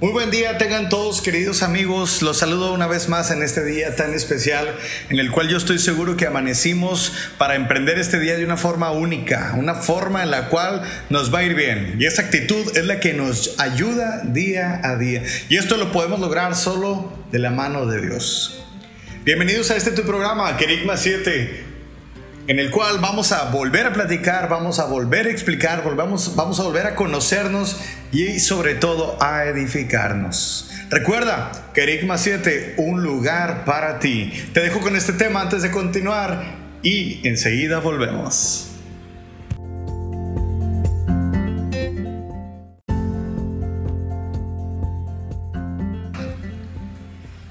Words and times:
Muy 0.00 0.12
buen 0.12 0.30
día 0.30 0.56
tengan 0.56 0.88
todos 0.88 1.20
queridos 1.20 1.62
amigos, 1.62 2.22
los 2.22 2.38
saludo 2.38 2.72
una 2.72 2.86
vez 2.86 3.10
más 3.10 3.30
en 3.30 3.42
este 3.42 3.62
día 3.62 3.96
tan 3.96 4.14
especial 4.14 4.74
en 5.10 5.18
el 5.18 5.30
cual 5.30 5.50
yo 5.50 5.58
estoy 5.58 5.78
seguro 5.78 6.16
que 6.16 6.26
amanecimos 6.26 7.12
para 7.36 7.54
emprender 7.54 7.98
este 7.98 8.18
día 8.18 8.34
de 8.38 8.46
una 8.46 8.56
forma 8.56 8.92
única, 8.92 9.52
una 9.58 9.74
forma 9.74 10.22
en 10.22 10.30
la 10.30 10.48
cual 10.48 10.80
nos 11.10 11.34
va 11.34 11.40
a 11.40 11.42
ir 11.42 11.54
bien. 11.54 11.96
Y 11.98 12.06
esa 12.06 12.22
actitud 12.22 12.78
es 12.78 12.86
la 12.86 12.98
que 12.98 13.12
nos 13.12 13.60
ayuda 13.60 14.22
día 14.24 14.80
a 14.82 14.96
día. 14.96 15.22
Y 15.50 15.58
esto 15.58 15.76
lo 15.76 15.92
podemos 15.92 16.18
lograr 16.18 16.56
solo 16.56 17.12
de 17.30 17.38
la 17.38 17.50
mano 17.50 17.84
de 17.84 18.00
Dios. 18.00 18.64
Bienvenidos 19.26 19.70
a 19.70 19.76
este 19.76 19.90
tu 19.90 20.04
programa, 20.04 20.56
Kerigma 20.56 20.96
7, 20.96 21.69
en 22.50 22.58
el 22.58 22.72
cual 22.72 22.98
vamos 22.98 23.30
a 23.30 23.44
volver 23.44 23.86
a 23.86 23.92
platicar, 23.92 24.48
vamos 24.48 24.80
a 24.80 24.86
volver 24.86 25.28
a 25.28 25.30
explicar, 25.30 25.84
volvamos, 25.84 26.34
vamos 26.34 26.58
a 26.58 26.64
volver 26.64 26.84
a 26.84 26.96
conocernos 26.96 27.76
y 28.10 28.40
sobre 28.40 28.74
todo 28.74 29.16
a 29.22 29.44
edificarnos. 29.44 30.68
Recuerda, 30.90 31.52
Kerigma 31.74 32.18
7, 32.18 32.74
un 32.78 33.04
lugar 33.04 33.64
para 33.64 34.00
ti. 34.00 34.32
Te 34.52 34.58
dejo 34.58 34.80
con 34.80 34.96
este 34.96 35.12
tema 35.12 35.42
antes 35.42 35.62
de 35.62 35.70
continuar 35.70 36.56
y 36.82 37.20
enseguida 37.22 37.78
volvemos. 37.78 38.66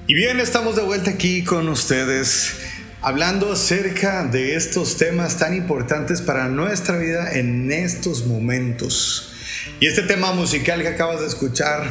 Y 0.07 0.13
bien, 0.13 0.41
estamos 0.41 0.75
de 0.75 0.81
vuelta 0.81 1.11
aquí 1.11 1.45
con 1.45 1.69
ustedes 1.69 2.68
hablando 3.01 3.51
acerca 3.51 4.25
de 4.25 4.55
estos 4.55 4.97
temas 4.97 5.37
tan 5.37 5.55
importantes 5.55 6.21
para 6.21 6.47
nuestra 6.47 6.97
vida 6.97 7.31
en 7.33 7.71
estos 7.71 8.25
momentos. 8.25 9.33
Y 9.79 9.87
este 9.87 10.01
tema 10.03 10.33
musical 10.33 10.81
que 10.81 10.89
acabas 10.89 11.21
de 11.21 11.27
escuchar, 11.27 11.83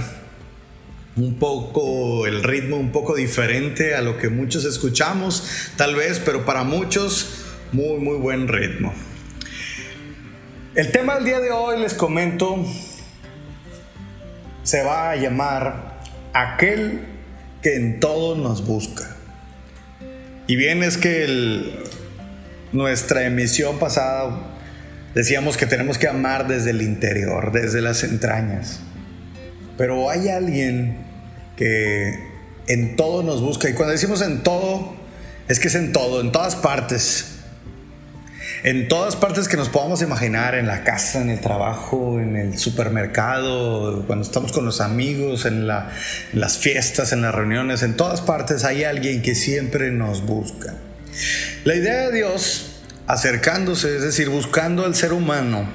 un 1.17 1.39
poco 1.39 2.27
el 2.27 2.45
ritmo 2.45 2.77
un 2.77 2.93
poco 2.93 3.15
diferente 3.15 3.95
a 3.95 4.03
lo 4.03 4.19
que 4.19 4.29
muchos 4.29 4.65
escuchamos, 4.65 5.71
tal 5.77 5.95
vez, 5.95 6.21
pero 6.25 6.45
para 6.45 6.63
muchos 6.63 7.45
muy 7.73 7.99
muy 7.99 8.19
buen 8.19 8.47
ritmo. 8.47 8.93
El 10.75 10.93
tema 10.93 11.17
del 11.17 11.25
día 11.25 11.41
de 11.41 11.51
hoy 11.51 11.81
les 11.81 11.95
comento 11.95 12.65
se 14.63 14.85
va 14.85 15.11
a 15.11 15.17
llamar 15.17 16.03
aquel 16.35 17.01
que 17.63 17.75
en 17.75 18.01
todo 18.01 18.37
nos 18.37 18.65
busca. 18.65 19.18
Y 20.49 20.57
bien 20.57 20.83
es 20.83 20.97
que 20.97 21.85
nuestra 22.73 23.27
emisión 23.27 23.79
pasada 23.79 24.57
decíamos 25.15 25.59
que 25.59 25.67
tenemos 25.67 25.99
que 25.99 26.09
amar 26.09 26.49
desde 26.49 26.71
el 26.71 26.81
interior, 26.81 27.53
desde 27.53 27.83
las 27.83 28.03
entrañas. 28.03 28.81
Pero 29.77 30.09
hay 30.09 30.31
alguien 30.31 31.05
que 31.55 32.19
en 32.67 32.97
todo 32.97 33.23
nos 33.23 33.43
busca. 33.43 33.69
Y 33.69 33.75
cuando 33.75 33.93
decimos 33.93 34.23
en 34.23 34.43
todo, 34.43 34.97
es 35.49 35.61
que 35.61 35.69
es 35.69 35.75
en 35.75 35.93
todo, 35.93 36.23
en 36.23 36.33
todas 36.33 36.57
partes 36.57 37.38
en 38.65 38.89
todas 38.89 39.15
partes 39.15 39.49
que 39.49 39.57
nos 39.57 39.69
podamos 39.69 40.03
imaginar, 40.03 40.55
en 40.55 40.67
la 40.67 40.83
casa, 40.83 41.21
en 41.21 41.31
el 41.31 41.41
trabajo, 41.41 42.19
en 42.21 42.37
el 42.37 42.59
supermercado, 42.59 44.05
cuando 44.07 44.25
estamos 44.25 44.51
con 44.51 44.65
los 44.65 44.81
amigos, 44.81 45.47
en, 45.47 45.67
las 45.67 46.59
fiestas, 46.59 47.13
en 47.13 47.23
las 47.23 47.35
reuniones, 47.35 47.83
en 47.83 47.97
todas 47.97 48.21
partes 48.21 48.65
hay 48.65 48.85
alguien 48.85 49.23
que 49.23 49.35
siempre 49.35 49.91
nos 49.91 50.27
busca. 50.27 50.75
La 51.65 51.75
idea 51.75 52.09
de 52.09 52.17
Dios 52.17 52.83
acercándose, 53.07 53.97
es 53.97 54.03
decir, 54.03 54.29
buscando 54.29 54.85
al 54.85 54.95
ser 54.95 55.13
humano, 55.13 55.69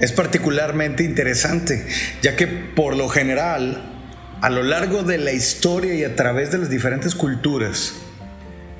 es 0.00 0.12
particularmente 0.12 1.04
interesante, 1.04 1.86
ya 2.20 2.34
que 2.34 2.46
por 2.48 2.96
lo 2.96 3.08
general, 3.08 3.90
a 4.40 4.50
lo 4.50 4.64
largo 4.64 5.04
de 5.04 5.18
la 5.18 5.32
historia 5.32 5.94
y 5.94 6.02
a 6.02 6.16
través 6.16 6.50
de 6.50 6.58
las 6.58 6.68
diferentes 6.68 7.14
culturas, 7.14 7.94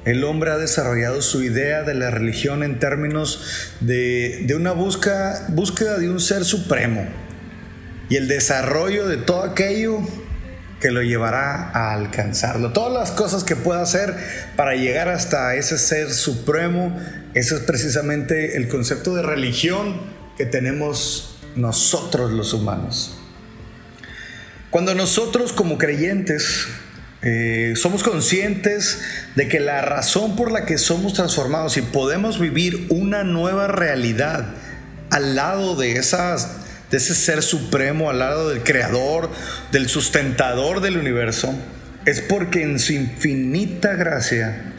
el 0.05 0.25
hombre 0.25 0.51
ha 0.51 0.59
desarrollado 0.59 1.23
su 1.23 1.43
idea 1.43 1.83
de 1.83 1.95
la 1.95 2.11
religión 2.11 2.63
en 2.63 2.79
términos 2.79 3.71
de, 3.81 4.53
una 4.57 4.73
búsqueda, 4.73 5.47
búsqueda 5.49 5.99
de 5.99 6.11
un 6.11 6.21
ser 6.21 6.45
supremo 6.45 7.07
y 8.09 8.17
el 8.17 8.27
desarrollo 8.27 9.07
de 9.07 9.17
todo 9.17 9.45
aquello 9.45 10.01
que 10.81 10.91
lo 10.91 11.03
llevará 11.03 11.71
a 11.71 11.93
alcanzarlo. 11.93 12.73
Todas 12.73 12.93
las 12.93 13.13
cosas 13.13 13.45
que 13.45 13.55
pueda 13.55 13.81
hacer 13.81 14.17
para 14.57 14.75
llegar 14.75 15.09
hasta 15.09 15.55
ese 15.55 15.79
ser 15.79 16.11
supremo, 16.11 16.99
ese 17.35 17.55
es 17.55 17.61
precisamente 17.61 18.57
el 18.57 18.69
concepto 18.69 19.15
de 19.15 19.23
religión 19.23 20.01
que 20.37 20.45
tenemos 20.45 21.39
nosotros 21.55 22.33
los 22.33 22.53
humanos. 22.53 23.17
Cuando 24.71 24.95
nosotros 24.95 25.53
como 25.53 25.79
creyentes 25.79 26.67
eh, 27.23 27.75
somos 27.77 28.03
conscientes 28.03 29.01
de 29.37 29.47
que 29.47 29.61
la 29.61 29.81
razón 29.81 30.35
por 30.35 30.51
la 30.51 30.67
que 30.67 30.77
somos 30.77 31.15
transformados 31.15 31.77
y 31.77 31.83
podemos 31.83 32.41
vivir 32.41 32.87
una 32.89 33.23
nueva 33.23 33.69
realidad 33.69 34.55
al 35.11 35.37
lado 35.37 35.77
de, 35.77 35.93
esas, 35.93 36.57
de 36.91 36.97
ese 36.97 37.15
ser 37.15 37.43
supremo, 37.43 38.11
al 38.11 38.19
lado 38.19 38.49
del 38.49 38.65
creador, 38.65 39.31
del 39.71 39.89
sustentador 39.89 40.81
del 40.81 40.97
universo, 40.97 41.55
es 42.07 42.21
porque 42.21 42.63
en 42.63 42.81
su 42.81 42.93
infinita 42.93 43.95
gracia 43.95 44.73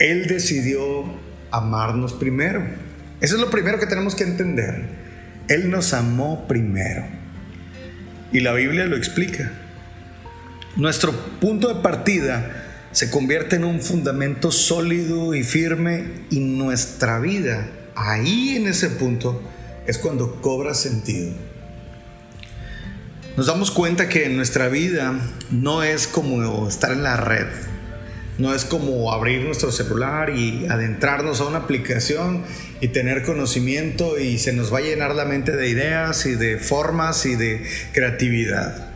Él 0.00 0.26
decidió 0.26 1.04
amarnos 1.52 2.12
primero. 2.14 2.64
Eso 3.20 3.36
es 3.36 3.40
lo 3.40 3.50
primero 3.50 3.78
que 3.78 3.86
tenemos 3.86 4.16
que 4.16 4.24
entender. 4.24 4.86
Él 5.48 5.70
nos 5.70 5.94
amó 5.94 6.48
primero. 6.48 7.04
Y 8.32 8.40
la 8.40 8.52
Biblia 8.52 8.86
lo 8.86 8.96
explica. 8.96 9.52
Nuestro 10.76 11.12
punto 11.40 11.68
de 11.68 11.80
partida 11.82 12.88
se 12.90 13.08
convierte 13.08 13.54
en 13.54 13.64
un 13.64 13.80
fundamento 13.80 14.50
sólido 14.50 15.32
y 15.32 15.44
firme 15.44 16.26
y 16.30 16.40
nuestra 16.40 17.20
vida, 17.20 17.68
ahí 17.94 18.56
en 18.56 18.66
ese 18.66 18.90
punto, 18.90 19.40
es 19.86 19.98
cuando 19.98 20.40
cobra 20.40 20.74
sentido. 20.74 21.30
Nos 23.36 23.46
damos 23.46 23.70
cuenta 23.70 24.08
que 24.08 24.28
nuestra 24.30 24.66
vida 24.66 25.14
no 25.52 25.84
es 25.84 26.08
como 26.08 26.66
estar 26.66 26.90
en 26.90 27.04
la 27.04 27.18
red, 27.18 27.46
no 28.38 28.52
es 28.52 28.64
como 28.64 29.12
abrir 29.12 29.42
nuestro 29.42 29.70
celular 29.70 30.30
y 30.30 30.66
adentrarnos 30.66 31.40
a 31.40 31.46
una 31.46 31.58
aplicación 31.58 32.42
y 32.80 32.88
tener 32.88 33.22
conocimiento 33.22 34.18
y 34.18 34.38
se 34.38 34.52
nos 34.52 34.74
va 34.74 34.78
a 34.78 34.82
llenar 34.82 35.14
la 35.14 35.24
mente 35.24 35.52
de 35.52 35.68
ideas 35.68 36.26
y 36.26 36.34
de 36.34 36.58
formas 36.58 37.26
y 37.26 37.36
de 37.36 37.64
creatividad. 37.92 38.93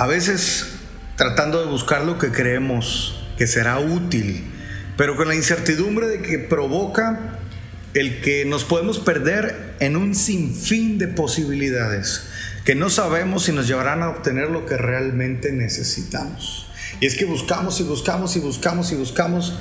A 0.00 0.06
veces 0.06 0.64
tratando 1.16 1.60
de 1.60 1.66
buscar 1.66 2.06
lo 2.06 2.16
que 2.16 2.30
creemos 2.30 3.22
que 3.36 3.46
será 3.46 3.78
útil, 3.78 4.50
pero 4.96 5.14
con 5.14 5.28
la 5.28 5.34
incertidumbre 5.34 6.06
de 6.06 6.22
que 6.22 6.38
provoca 6.38 7.38
el 7.92 8.22
que 8.22 8.46
nos 8.46 8.64
podemos 8.64 8.98
perder 8.98 9.74
en 9.78 9.96
un 9.96 10.14
sinfín 10.14 10.96
de 10.96 11.06
posibilidades 11.06 12.22
que 12.64 12.74
no 12.74 12.88
sabemos 12.88 13.44
si 13.44 13.52
nos 13.52 13.68
llevarán 13.68 14.02
a 14.02 14.08
obtener 14.08 14.48
lo 14.48 14.64
que 14.64 14.78
realmente 14.78 15.52
necesitamos. 15.52 16.66
Y 17.00 17.04
es 17.04 17.14
que 17.14 17.26
buscamos 17.26 17.78
y 17.80 17.82
buscamos 17.82 18.36
y 18.36 18.40
buscamos 18.40 18.92
y 18.92 18.94
buscamos 18.94 19.52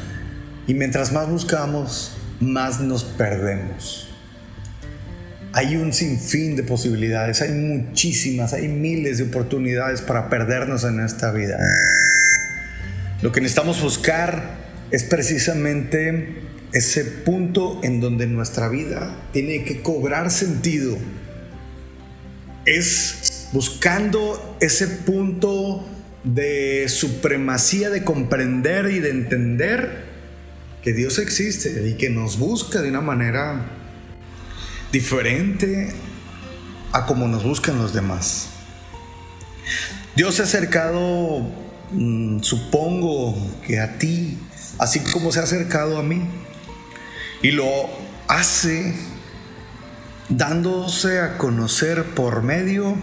y 0.68 0.74
mientras 0.74 1.12
más 1.12 1.28
buscamos, 1.28 2.14
más 2.40 2.80
nos 2.80 3.04
perdemos 3.04 4.09
hay 5.54 5.76
un 5.76 5.94
sinfín 5.94 6.56
de 6.56 6.64
posibilidades, 6.64 7.42
hay 7.42 7.52
muchísimas, 7.52 8.54
hay 8.54 8.68
miles 8.68 9.18
de 9.18 9.26
oportunidades 9.26 10.02
para 10.02 10.30
perdernos 10.30 10.84
en 10.84 11.00
esta 11.00 11.32
vida. 11.32 11.58
Lo 13.22 13.32
que 13.32 13.42
necesitamos 13.42 13.82
buscar 13.82 14.58
es 14.92 15.04
precisamente 15.04 16.44
ese 16.72 17.04
punto 17.04 17.80
en 17.84 18.00
donde 18.00 18.28
nuestra 18.28 18.70
vida 18.70 19.16
tiene 19.34 19.64
que 19.64 19.82
cobrar 19.82 20.30
sentido. 20.30 20.98
Es 22.66 23.50
buscando 23.52 24.58
ese 24.62 24.88
punto 24.88 25.88
de 26.24 26.86
supremacía, 26.90 27.90
de 27.90 28.04
comprender 28.04 28.92
y 28.92 29.00
de 29.00 29.10
entender 29.10 30.10
que 30.84 30.94
Dios 30.94 31.18
existe 31.18 31.88
y 31.88 31.94
que 31.94 32.10
nos 32.10 32.38
busca 32.38 32.82
de 32.82 32.90
una 32.90 33.02
manera 33.02 33.79
diferente 34.92 35.94
a 36.92 37.06
como 37.06 37.28
nos 37.28 37.44
buscan 37.44 37.78
los 37.78 37.94
demás. 37.94 38.50
Dios 40.16 40.36
se 40.36 40.42
ha 40.42 40.46
acercado, 40.46 41.42
mm, 41.92 42.42
supongo 42.42 43.36
que 43.66 43.80
a 43.80 43.98
ti, 43.98 44.38
así 44.78 45.00
como 45.00 45.32
se 45.32 45.40
ha 45.40 45.44
acercado 45.44 45.98
a 45.98 46.04
mí. 46.04 46.22
Y 47.42 47.52
lo 47.52 47.70
hace 48.28 48.96
dándose 50.28 51.20
a 51.20 51.38
conocer 51.38 52.04
por 52.04 52.44
medio 52.44 52.96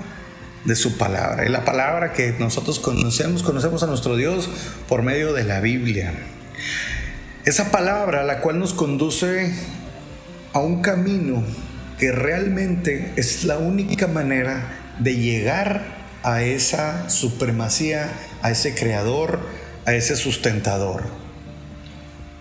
de 0.64 0.74
su 0.74 0.98
palabra. 0.98 1.46
Y 1.46 1.48
la 1.48 1.64
palabra 1.64 2.12
que 2.12 2.34
nosotros 2.38 2.80
conocemos, 2.80 3.42
conocemos 3.42 3.82
a 3.82 3.86
nuestro 3.86 4.16
Dios 4.16 4.50
por 4.88 5.02
medio 5.02 5.32
de 5.32 5.44
la 5.44 5.60
Biblia. 5.60 6.12
Esa 7.44 7.70
palabra 7.70 8.24
la 8.24 8.40
cual 8.40 8.58
nos 8.58 8.74
conduce 8.74 9.54
a 10.52 10.58
un 10.58 10.82
camino 10.82 11.44
que 11.98 12.12
realmente 12.12 13.12
es 13.16 13.44
la 13.44 13.58
única 13.58 14.06
manera 14.06 14.94
de 14.98 15.16
llegar 15.16 15.96
a 16.22 16.42
esa 16.42 17.08
supremacía, 17.08 18.10
a 18.42 18.50
ese 18.50 18.74
creador, 18.74 19.40
a 19.86 19.94
ese 19.94 20.16
sustentador. 20.16 21.04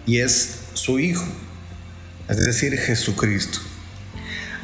Y 0.06 0.19
es 0.19 0.60
su 0.74 1.00
Hijo, 1.00 1.25
es 2.28 2.38
decir, 2.38 2.78
Jesucristo. 2.78 3.60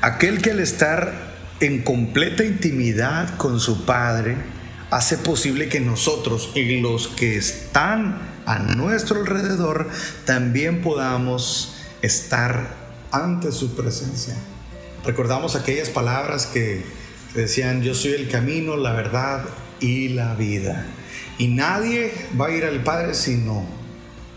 Aquel 0.01 0.41
que 0.41 0.51
al 0.51 0.59
estar 0.59 1.31
en 1.59 1.83
completa 1.83 2.43
intimidad 2.43 3.37
con 3.37 3.59
su 3.59 3.85
Padre, 3.85 4.35
hace 4.89 5.17
posible 5.17 5.69
que 5.69 5.79
nosotros 5.79 6.51
y 6.55 6.81
los 6.81 7.07
que 7.07 7.37
están 7.37 8.17
a 8.45 8.59
nuestro 8.59 9.21
alrededor 9.21 9.89
también 10.25 10.81
podamos 10.81 11.75
estar 12.01 12.75
ante 13.11 13.51
su 13.51 13.75
presencia. 13.75 14.35
Recordamos 15.05 15.55
aquellas 15.55 15.89
palabras 15.89 16.45
que 16.45 16.83
decían, 17.33 17.81
yo 17.81 17.95
soy 17.95 18.11
el 18.11 18.29
camino, 18.29 18.77
la 18.77 18.93
verdad 18.93 19.45
y 19.79 20.09
la 20.09 20.35
vida. 20.35 20.85
Y 21.39 21.47
nadie 21.47 22.11
va 22.39 22.47
a 22.47 22.51
ir 22.51 22.65
al 22.65 22.83
Padre 22.83 23.15
sino 23.15 23.65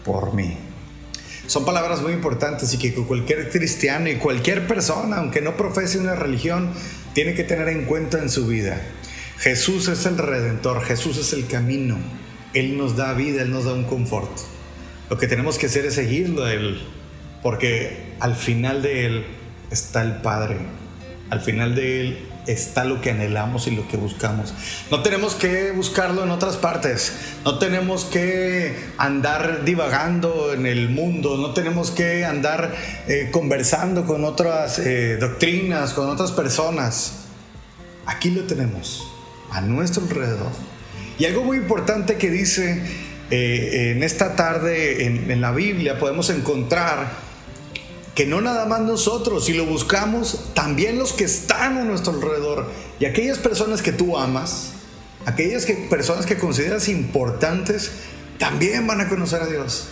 por 0.04 0.32
mí. 0.32 0.56
Son 1.46 1.66
palabras 1.66 2.00
muy 2.00 2.12
importantes 2.12 2.72
y 2.72 2.78
que 2.78 2.94
cualquier 2.94 3.50
cristiano 3.50 4.08
y 4.08 4.16
cualquier 4.16 4.66
persona, 4.66 5.18
aunque 5.18 5.42
no 5.42 5.54
profese 5.58 5.98
una 5.98 6.14
religión, 6.14 6.70
tiene 7.12 7.34
que 7.34 7.44
tener 7.44 7.68
en 7.68 7.84
cuenta 7.84 8.18
en 8.18 8.30
su 8.30 8.46
vida. 8.46 8.80
Jesús 9.38 9.88
es 9.88 10.06
el 10.06 10.16
redentor, 10.16 10.82
Jesús 10.82 11.18
es 11.18 11.34
el 11.34 11.46
camino. 11.46 11.98
Él 12.54 12.78
nos 12.78 12.96
da 12.96 13.12
vida, 13.12 13.42
Él 13.42 13.50
nos 13.50 13.66
da 13.66 13.74
un 13.74 13.84
confort. 13.84 14.30
Lo 15.10 15.18
que 15.18 15.26
tenemos 15.26 15.58
que 15.58 15.66
hacer 15.66 15.84
es 15.84 15.94
seguirlo 15.94 16.44
a 16.44 16.54
Él, 16.54 16.80
porque 17.42 18.14
al 18.20 18.36
final 18.36 18.80
de 18.80 19.06
Él 19.06 19.26
está 19.74 20.02
el 20.02 20.16
Padre. 20.16 20.56
Al 21.30 21.40
final 21.40 21.74
de 21.74 22.00
Él 22.00 22.28
está 22.46 22.84
lo 22.84 23.00
que 23.00 23.10
anhelamos 23.10 23.66
y 23.66 23.72
lo 23.72 23.88
que 23.88 23.96
buscamos. 23.96 24.54
No 24.90 25.02
tenemos 25.02 25.34
que 25.34 25.72
buscarlo 25.72 26.22
en 26.22 26.30
otras 26.30 26.56
partes. 26.56 27.12
No 27.44 27.58
tenemos 27.58 28.04
que 28.04 28.74
andar 28.98 29.64
divagando 29.64 30.52
en 30.52 30.66
el 30.66 30.88
mundo. 30.88 31.36
No 31.36 31.52
tenemos 31.52 31.90
que 31.90 32.24
andar 32.24 32.74
eh, 33.08 33.30
conversando 33.32 34.06
con 34.06 34.24
otras 34.24 34.78
eh, 34.78 35.16
doctrinas, 35.18 35.92
con 35.92 36.08
otras 36.08 36.32
personas. 36.32 37.24
Aquí 38.06 38.30
lo 38.30 38.42
tenemos, 38.42 39.02
a 39.50 39.60
nuestro 39.60 40.04
alrededor. 40.04 40.52
Y 41.18 41.24
algo 41.24 41.42
muy 41.42 41.56
importante 41.56 42.16
que 42.16 42.30
dice 42.30 42.82
eh, 43.30 43.92
en 43.96 44.02
esta 44.02 44.36
tarde 44.36 45.06
en 45.06 45.40
la 45.40 45.52
Biblia 45.52 45.98
podemos 45.98 46.28
encontrar 46.28 47.23
que 48.14 48.26
no 48.26 48.40
nada 48.40 48.66
más 48.66 48.80
nosotros, 48.80 49.46
si 49.46 49.54
lo 49.54 49.66
buscamos, 49.66 50.50
también 50.54 50.98
los 50.98 51.12
que 51.12 51.24
están 51.24 51.78
a 51.78 51.84
nuestro 51.84 52.12
alrededor 52.12 52.70
y 53.00 53.06
aquellas 53.06 53.38
personas 53.38 53.82
que 53.82 53.92
tú 53.92 54.16
amas, 54.16 54.72
aquellas 55.26 55.66
que, 55.66 55.74
personas 55.74 56.24
que 56.24 56.38
consideras 56.38 56.88
importantes, 56.88 57.90
también 58.38 58.86
van 58.86 59.00
a 59.00 59.08
conocer 59.08 59.42
a 59.42 59.46
Dios. 59.46 59.88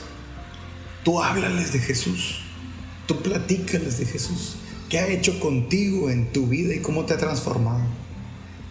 Tú 1.02 1.20
háblales 1.20 1.72
de 1.72 1.80
Jesús, 1.80 2.42
tú 3.06 3.22
platícales 3.22 3.98
de 3.98 4.06
Jesús, 4.06 4.56
qué 4.88 5.00
ha 5.00 5.08
hecho 5.08 5.40
contigo 5.40 6.08
en 6.08 6.32
tu 6.32 6.46
vida 6.46 6.75
y 6.75 6.78
cómo 6.78 7.04
te 7.04 7.14
ha 7.14 7.18
transformado. 7.18 7.82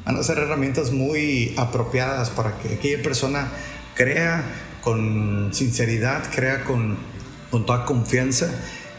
Van 0.06 0.15
a 0.15 0.24
ser 0.24 0.38
herramientas 0.38 0.92
muy 0.92 1.54
apropiadas 1.57 2.30
para 2.30 2.57
que 2.57 2.75
aquella 2.75 3.04
persona 3.04 3.51
crea 3.95 4.44
con 4.81 5.50
sinceridad, 5.54 6.24
crea 6.33 6.63
con, 6.63 6.97
con 7.51 7.65
toda 7.65 7.86
confianza 7.86 8.50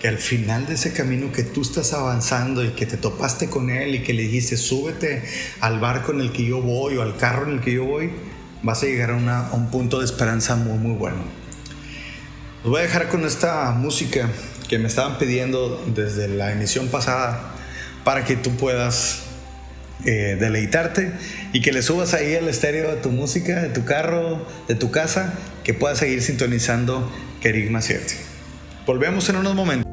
que 0.02 0.08
al 0.08 0.18
final 0.18 0.66
de 0.66 0.74
ese 0.74 0.92
camino 0.92 1.30
que 1.30 1.44
tú 1.44 1.62
estás 1.62 1.92
avanzando 1.92 2.64
y 2.64 2.70
que 2.70 2.86
te 2.86 2.96
topaste 2.96 3.48
con 3.48 3.70
él 3.70 3.94
y 3.94 4.02
que 4.02 4.12
le 4.12 4.22
dijiste, 4.22 4.56
súbete 4.56 5.22
al 5.60 5.78
barco 5.78 6.10
en 6.10 6.20
el 6.20 6.32
que 6.32 6.44
yo 6.44 6.60
voy 6.60 6.96
o 6.96 7.02
al 7.02 7.16
carro 7.16 7.46
en 7.46 7.52
el 7.52 7.60
que 7.60 7.74
yo 7.74 7.84
voy, 7.84 8.10
vas 8.64 8.82
a 8.82 8.86
llegar 8.86 9.12
a, 9.12 9.50
un 9.52 9.70
punto 9.70 10.00
de 10.00 10.04
esperanza 10.04 10.56
muy, 10.56 10.76
muy 10.76 10.96
bueno. 10.96 11.18
Los 12.64 12.72
voy 12.72 12.80
a 12.80 12.82
dejar 12.82 13.10
con 13.10 13.24
esta 13.24 13.70
música 13.70 14.28
que 14.68 14.76
me 14.80 14.88
estaban 14.88 15.18
pidiendo 15.18 15.80
desde 15.94 16.26
la 16.26 16.50
emisión 16.50 16.88
pasada 16.88 17.54
para 18.02 18.24
que 18.24 18.34
tú 18.34 18.56
puedas 18.56 19.22
eh, 20.04 20.36
deleitarte 20.40 21.12
y 21.52 21.60
que 21.60 21.70
le 21.70 21.80
subas 21.80 22.12
ahí 22.12 22.32
el 22.32 22.48
estéreo 22.48 22.90
de 22.90 22.96
tu 22.96 23.10
música, 23.10 23.62
de 23.62 23.68
tu 23.68 23.84
carro, 23.84 24.44
de 24.66 24.74
tu 24.74 24.90
casa, 24.90 25.34
que 25.62 25.74
puedas 25.74 25.98
seguir 25.98 26.22
sintonizando 26.22 27.08
Kerigma 27.40 27.80
7. 27.82 28.31
Volvemos 28.84 29.28
en 29.28 29.36
unos 29.36 29.54
momentos. 29.54 29.92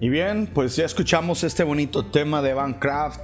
Y 0.00 0.08
bien, 0.08 0.48
pues 0.54 0.76
ya 0.76 0.86
escuchamos 0.86 1.44
este 1.44 1.64
bonito 1.64 2.06
tema 2.06 2.40
de 2.40 2.54
Van 2.54 2.74
Craft. 2.74 3.20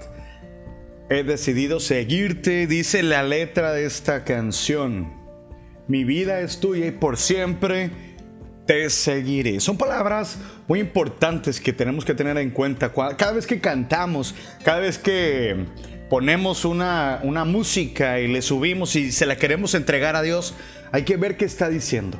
He 1.08 1.22
decidido 1.22 1.80
seguirte, 1.80 2.66
dice 2.66 3.02
la 3.02 3.22
letra 3.22 3.72
de 3.72 3.86
esta 3.86 4.24
canción. 4.24 5.14
Mi 5.88 6.04
vida 6.04 6.40
es 6.40 6.60
tuya 6.60 6.86
y 6.86 6.90
por 6.90 7.16
siempre 7.16 7.90
te 8.66 8.90
seguiré. 8.90 9.60
Son 9.60 9.78
palabras 9.78 10.38
muy 10.66 10.80
importantes 10.80 11.60
que 11.60 11.72
tenemos 11.72 12.04
que 12.04 12.14
tener 12.14 12.36
en 12.38 12.50
cuenta. 12.50 12.92
Cada 12.92 13.32
vez 13.32 13.46
que 13.46 13.60
cantamos, 13.60 14.34
cada 14.64 14.80
vez 14.80 14.98
que 14.98 15.66
ponemos 16.14 16.64
una, 16.64 17.18
una 17.24 17.44
música 17.44 18.20
y 18.20 18.28
le 18.28 18.40
subimos 18.40 18.94
y 18.94 19.10
se 19.10 19.26
la 19.26 19.34
queremos 19.34 19.74
entregar 19.74 20.14
a 20.14 20.22
Dios, 20.22 20.54
hay 20.92 21.02
que 21.02 21.16
ver 21.16 21.36
qué 21.36 21.44
está 21.44 21.68
diciendo. 21.68 22.18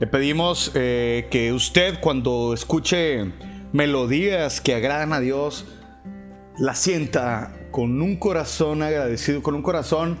Le 0.00 0.08
pedimos 0.08 0.72
eh, 0.74 1.28
que 1.30 1.52
usted 1.52 2.00
cuando 2.00 2.52
escuche 2.52 3.30
melodías 3.72 4.60
que 4.60 4.74
agradan 4.74 5.12
a 5.12 5.20
Dios, 5.20 5.66
la 6.58 6.74
sienta 6.74 7.54
con 7.70 8.02
un 8.02 8.16
corazón 8.16 8.82
agradecido, 8.82 9.40
con 9.40 9.54
un 9.54 9.62
corazón 9.62 10.18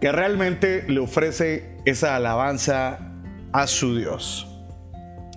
que 0.00 0.10
realmente 0.10 0.84
le 0.88 0.98
ofrece 0.98 1.76
esa 1.84 2.16
alabanza 2.16 3.12
a 3.52 3.68
su 3.68 3.96
Dios. 3.96 4.48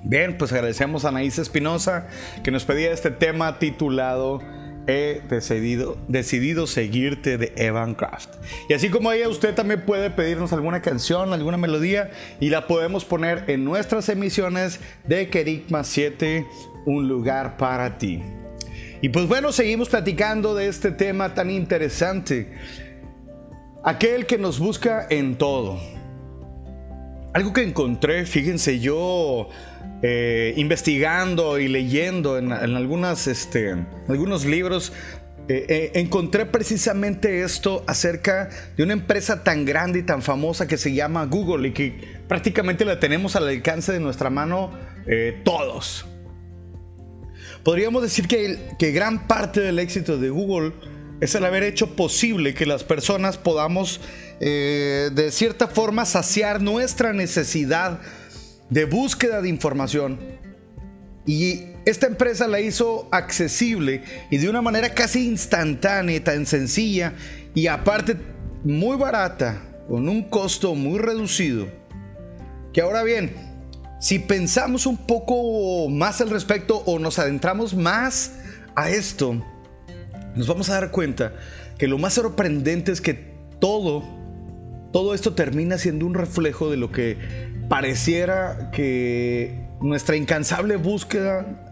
Bien, 0.04 0.40
pues 0.40 0.52
agradecemos 0.54 1.06
a 1.06 1.10
Anaís 1.10 1.38
Espinosa 1.38 2.08
que 2.44 2.50
nos 2.50 2.66
pedía 2.66 2.92
este 2.92 3.12
tema 3.12 3.60
titulado 3.60 4.42
he 4.88 5.22
decidido, 5.30 5.98
decidido 6.08 6.66
seguirte 6.66 7.38
de 7.38 7.54
Evan 7.58 7.94
Craft. 7.94 8.30
Y 8.70 8.74
así 8.74 8.90
como 8.90 9.12
ella, 9.12 9.30
usted 9.30 9.54
también 9.54 9.86
puede 9.86 10.10
pedirnos 10.10 10.54
alguna 10.54 10.82
canción, 10.82 11.34
alguna 11.34 11.58
melodía 11.58 12.10
y 12.40 12.50
la 12.50 12.68
podemos 12.68 13.06
poner 13.06 13.44
en 13.48 13.66
nuestras 13.66 14.10
emisiones 14.10 14.80
de 15.06 15.30
Kerigma 15.30 15.84
7, 15.84 16.46
un 16.86 17.08
lugar 17.08 17.58
para 17.58 17.98
ti. 17.98 18.24
Y 19.02 19.10
pues 19.10 19.28
bueno, 19.28 19.52
seguimos 19.52 19.90
platicando 19.90 20.56
de 20.56 20.68
este 20.68 20.92
tema 20.92 21.34
tan 21.34 21.52
interesante. 21.52 22.54
Aquel 23.84 24.26
que 24.26 24.38
nos 24.38 24.60
busca 24.60 25.06
en 25.10 25.38
todo. 25.38 25.80
Algo 27.38 27.54
que 27.54 27.62
encontré, 27.62 28.26
fíjense, 28.26 28.80
yo 28.80 29.50
eh, 30.02 30.56
investigando 30.58 31.60
y 31.60 31.68
leyendo 31.68 32.40
en, 32.40 32.52
algunas, 32.52 33.28
este, 33.28 33.76
algunos 34.08 34.44
libros, 34.44 34.92
eh, 35.48 35.64
eh, 35.70 35.92
encontré 35.94 36.48
precisamente 36.48 37.44
esto 37.44 37.84
acerca 37.86 38.50
de 38.76 38.82
una 38.82 38.94
empresa 38.94 39.44
tan 39.44 39.66
grande 39.66 40.00
y 40.00 40.02
tan 40.02 40.24
famosa 40.24 40.68
que 40.68 40.78
se 40.78 40.96
llama 40.96 41.28
Google 41.28 41.68
y 41.68 41.74
que 41.74 42.22
prácticamente 42.28 42.86
la 42.86 43.00
tenemos 43.00 43.36
al 43.36 43.48
alcance 43.48 43.94
de 43.94 44.00
nuestra 44.00 44.32
mano 44.32 44.72
todos. 45.44 46.08
Podríamos 47.64 48.02
decir 48.02 48.28
que, 48.28 48.72
que 48.80 48.92
gran 48.92 49.28
parte 49.28 49.62
del 49.62 49.78
éxito 49.78 50.18
de 50.18 50.32
Google 50.32 50.74
es 51.22 51.36
el 51.36 51.46
haber 51.46 51.62
hecho 51.62 51.96
posible 51.96 52.56
que 52.56 52.66
las 52.66 52.84
personas 52.84 53.38
podamos 53.38 54.02
de 54.40 55.30
cierta 55.32 55.68
forma 55.68 56.06
saciar 56.06 56.62
nuestra 56.62 57.14
necesidad 57.14 58.00
de 58.70 58.86
búsqueda 58.86 59.42
de 59.42 59.50
información. 59.50 60.20
Y 61.26 61.64
esta 61.86 62.08
empresa 62.08 62.48
la 62.48 62.62
hizo 62.62 63.08
accesible 63.12 64.04
y 64.30 64.38
de 64.38 64.50
una 64.50 64.62
manera 64.62 64.94
casi 64.94 65.28
instantánea, 65.28 66.24
tan 66.24 66.46
sencilla 66.46 67.14
y 67.54 67.68
aparte 67.68 68.16
muy 68.64 68.98
barata, 68.98 69.62
con 69.88 70.08
un 70.08 70.30
costo 70.30 70.76
muy 70.76 71.00
reducido. 71.00 71.68
Que 72.74 72.82
ahora 72.82 73.04
bien, 73.04 73.34
si 74.00 74.20
pensamos 74.20 74.86
un 74.86 74.98
poco 74.98 75.90
más 75.90 76.22
al 76.22 76.30
respecto 76.30 76.78
o 76.86 77.00
nos 77.00 77.20
adentramos 77.20 77.74
más 77.74 78.34
a 78.76 78.90
esto, 78.90 79.42
nos 80.36 80.48
vamos 80.48 80.70
a 80.70 80.76
dar 80.76 80.92
cuenta 80.92 81.34
que 81.78 81.88
lo 81.88 81.98
más 81.98 82.14
sorprendente 82.14 82.92
es 82.92 83.02
que 83.02 83.34
todo, 83.60 84.04
todo 84.92 85.14
esto 85.14 85.34
termina 85.34 85.78
siendo 85.78 86.06
un 86.06 86.14
reflejo 86.14 86.70
de 86.70 86.78
lo 86.78 86.92
que 86.92 87.18
pareciera 87.70 88.72
que 88.72 89.68
nuestra 89.82 90.16
incansable 90.16 90.78
búsqueda 90.78 91.64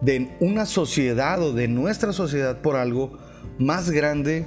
de 0.00 0.36
una 0.40 0.66
sociedad 0.66 1.42
o 1.42 1.52
de 1.52 1.68
nuestra 1.68 2.12
sociedad 2.12 2.62
por 2.62 2.76
algo 2.76 3.18
más 3.58 3.90
grande 3.90 4.46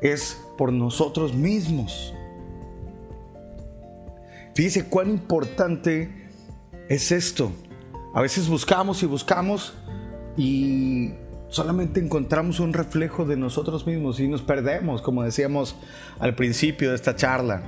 es 0.00 0.36
por 0.58 0.72
nosotros 0.72 1.34
mismos. 1.34 2.12
Fíjese 4.54 4.84
cuán 4.84 5.08
importante 5.08 6.10
es 6.88 7.12
esto. 7.12 7.52
A 8.14 8.20
veces 8.20 8.48
buscamos 8.48 9.02
y 9.02 9.06
buscamos 9.06 9.72
y 10.36 11.12
solamente 11.52 12.00
encontramos 12.00 12.60
un 12.60 12.72
reflejo 12.72 13.26
de 13.26 13.36
nosotros 13.36 13.86
mismos 13.86 14.18
y 14.20 14.26
nos 14.26 14.40
perdemos, 14.40 15.02
como 15.02 15.22
decíamos 15.22 15.76
al 16.18 16.34
principio 16.34 16.88
de 16.88 16.96
esta 16.96 17.14
charla. 17.14 17.62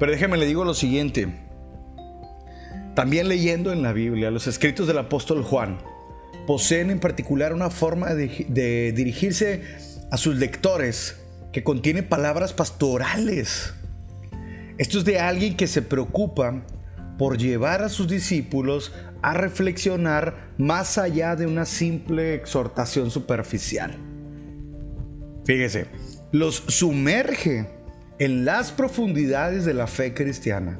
Pero 0.00 0.10
déjeme 0.10 0.36
le 0.36 0.46
digo 0.46 0.64
lo 0.64 0.74
siguiente. 0.74 1.32
También 2.96 3.28
leyendo 3.28 3.72
en 3.72 3.82
la 3.82 3.92
Biblia 3.92 4.32
los 4.32 4.48
escritos 4.48 4.88
del 4.88 4.98
apóstol 4.98 5.44
Juan, 5.44 5.78
poseen 6.48 6.90
en 6.90 6.98
particular 6.98 7.52
una 7.52 7.70
forma 7.70 8.12
de, 8.14 8.46
de 8.48 8.92
dirigirse 8.92 9.62
a 10.10 10.16
sus 10.16 10.34
lectores 10.36 11.20
que 11.52 11.62
contiene 11.62 12.02
palabras 12.02 12.52
pastorales. 12.52 13.72
Esto 14.78 14.98
es 14.98 15.04
de 15.04 15.20
alguien 15.20 15.56
que 15.56 15.68
se 15.68 15.80
preocupa 15.80 16.64
por 17.18 17.38
llevar 17.38 17.82
a 17.82 17.88
sus 17.88 18.08
discípulos 18.08 18.92
a 19.24 19.32
reflexionar 19.32 20.52
más 20.58 20.98
allá 20.98 21.34
de 21.34 21.46
una 21.46 21.64
simple 21.64 22.34
exhortación 22.34 23.10
superficial. 23.10 23.96
Fíjese, 25.46 25.86
los 26.30 26.56
sumerge 26.68 27.66
en 28.18 28.44
las 28.44 28.70
profundidades 28.70 29.64
de 29.64 29.72
la 29.72 29.86
fe 29.86 30.12
cristiana 30.12 30.78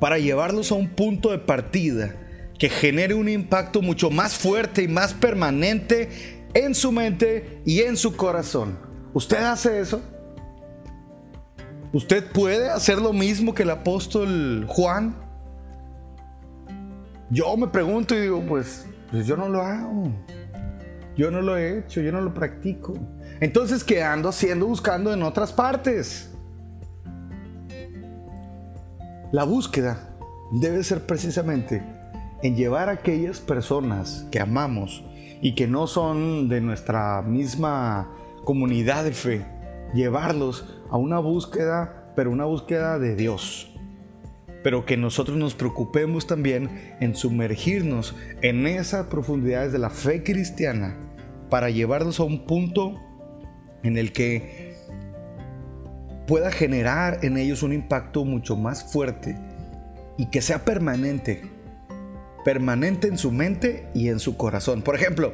para 0.00 0.18
llevarlos 0.18 0.72
a 0.72 0.74
un 0.74 0.88
punto 0.88 1.30
de 1.30 1.38
partida 1.38 2.16
que 2.58 2.68
genere 2.68 3.14
un 3.14 3.28
impacto 3.28 3.80
mucho 3.80 4.10
más 4.10 4.34
fuerte 4.34 4.82
y 4.82 4.88
más 4.88 5.14
permanente 5.14 6.08
en 6.54 6.74
su 6.74 6.90
mente 6.90 7.62
y 7.64 7.82
en 7.82 7.96
su 7.96 8.16
corazón. 8.16 8.76
¿Usted 9.12 9.44
hace 9.44 9.78
eso? 9.78 10.02
¿Usted 11.92 12.32
puede 12.32 12.68
hacer 12.68 12.98
lo 12.98 13.12
mismo 13.12 13.54
que 13.54 13.62
el 13.62 13.70
apóstol 13.70 14.66
Juan? 14.66 15.23
Yo 17.34 17.56
me 17.56 17.66
pregunto 17.66 18.14
y 18.14 18.20
digo, 18.20 18.40
pues, 18.46 18.86
pues 19.10 19.26
yo 19.26 19.36
no 19.36 19.48
lo 19.48 19.60
hago. 19.60 20.08
Yo 21.16 21.32
no 21.32 21.42
lo 21.42 21.56
he 21.56 21.80
hecho, 21.80 22.00
yo 22.00 22.12
no 22.12 22.20
lo 22.20 22.32
practico. 22.32 22.94
Entonces, 23.40 23.82
¿qué 23.82 24.04
ando 24.04 24.28
haciendo 24.28 24.66
buscando 24.66 25.12
en 25.12 25.20
otras 25.24 25.52
partes? 25.52 26.30
La 29.32 29.42
búsqueda 29.42 30.16
debe 30.52 30.84
ser 30.84 31.06
precisamente 31.06 31.82
en 32.44 32.54
llevar 32.54 32.88
a 32.88 32.92
aquellas 32.92 33.40
personas 33.40 34.28
que 34.30 34.38
amamos 34.38 35.04
y 35.42 35.56
que 35.56 35.66
no 35.66 35.88
son 35.88 36.48
de 36.48 36.60
nuestra 36.60 37.20
misma 37.22 38.12
comunidad 38.44 39.02
de 39.02 39.12
fe, 39.12 39.44
llevarlos 39.92 40.80
a 40.88 40.98
una 40.98 41.18
búsqueda, 41.18 42.12
pero 42.14 42.30
una 42.30 42.44
búsqueda 42.44 43.00
de 43.00 43.16
Dios. 43.16 43.73
Pero 44.64 44.84
que 44.84 44.96
nosotros 44.96 45.36
nos 45.36 45.54
preocupemos 45.54 46.26
también 46.26 46.96
en 46.98 47.14
sumergirnos 47.14 48.16
en 48.42 48.66
esas 48.66 49.06
profundidades 49.06 49.70
de 49.70 49.78
la 49.78 49.90
fe 49.90 50.24
cristiana 50.24 50.96
para 51.50 51.70
llevarlos 51.70 52.18
a 52.18 52.24
un 52.24 52.46
punto 52.46 53.00
en 53.84 53.96
el 53.96 54.10
que 54.10 54.74
pueda 56.26 56.50
generar 56.50 57.20
en 57.22 57.36
ellos 57.36 57.62
un 57.62 57.72
impacto 57.72 58.24
mucho 58.24 58.56
más 58.56 58.92
fuerte 58.92 59.38
y 60.18 60.26
que 60.26 60.42
sea 60.42 60.64
permanente 60.64 61.54
permanente 62.44 63.08
en 63.08 63.18
su 63.18 63.32
mente 63.32 63.88
y 63.94 64.08
en 64.08 64.20
su 64.20 64.36
corazón. 64.36 64.82
Por 64.82 64.94
ejemplo, 64.94 65.32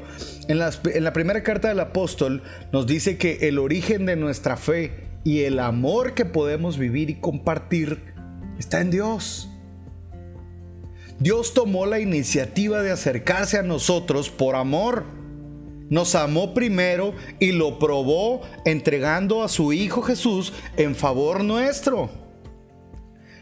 en, 0.49 0.59
la 0.59 1.13
primera 1.13 1.43
carta 1.43 1.69
del 1.69 1.81
apóstol 1.81 2.43
nos 2.73 2.87
dice 2.87 3.19
que 3.19 3.49
el 3.49 3.59
origen 3.59 4.07
de 4.07 4.17
nuestra 4.17 4.57
fe 4.57 5.09
y 5.25 5.41
el 5.41 5.59
amor 5.59 6.15
que 6.15 6.25
podemos 6.25 6.79
vivir 6.79 7.11
y 7.11 7.17
compartir 7.17 8.10
está 8.61 8.81
en 8.83 8.91
Dios. 8.91 9.49
Dios 11.19 11.55
tomó 11.55 11.87
la 11.87 11.99
iniciativa 11.99 12.83
de 12.83 12.93
acercarse 12.93 13.59
a 13.59 13.63
nosotros 13.63 14.31
por 14.31 14.55
amor. 14.55 15.05
Nos 15.89 16.15
amó 16.15 16.55
primero 16.55 17.15
y 17.41 17.53
lo 17.53 17.79
probó 17.79 18.43
entregando 18.65 19.43
a 19.43 19.49
su 19.49 19.73
Hijo 19.73 20.03
Jesús 20.03 20.53
en 20.77 20.95
favor 20.95 21.43
nuestro, 21.43 22.11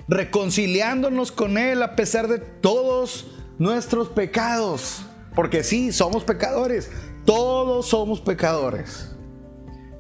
reconciliándonos 0.09 1.31
con 1.31 1.59
Él 1.59 1.83
a 1.83 1.95
pesar 1.95 2.29
de 2.29 2.39
todos 2.39 3.27
nuestros 3.59 4.09
pecados. 4.09 5.05
Porque 5.35 5.63
sí, 5.63 5.93
somos 5.93 6.25
pecadores. 6.25 6.91
Todos 7.25 7.87
somos 7.87 8.21
pecadores. 8.21 9.15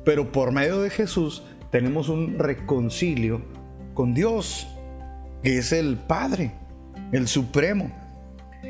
Pero 0.04 0.32
por 0.32 0.52
medio 0.52 0.80
de 0.80 0.90
Jesús 0.90 1.42
tenemos 1.70 2.08
un 2.08 2.38
reconcilio 2.38 3.42
con 3.94 4.14
Dios, 4.14 4.68
que 5.42 5.58
es 5.58 5.72
el 5.72 5.96
Padre, 5.96 6.52
el 7.12 7.28
Supremo. 7.28 7.90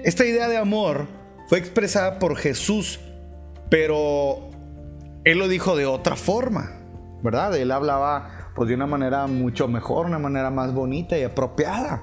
Esta 0.04 0.24
idea 0.24 0.48
de 0.48 0.56
amor 0.56 1.06
fue 1.48 1.58
expresada 1.58 2.18
por 2.18 2.36
Jesús, 2.36 3.00
pero 3.70 4.50
Él 5.24 5.38
lo 5.38 5.48
dijo 5.48 5.76
de 5.76 5.86
otra 5.86 6.16
forma, 6.16 6.70
¿verdad? 7.22 7.56
Él 7.56 7.70
hablaba 7.70 8.50
pues, 8.54 8.68
de 8.68 8.74
una 8.74 8.86
manera 8.86 9.26
mucho 9.26 9.68
mejor, 9.68 10.06
una 10.06 10.18
manera 10.18 10.50
más 10.50 10.74
bonita 10.74 11.18
y 11.18 11.22
apropiada. 11.22 12.02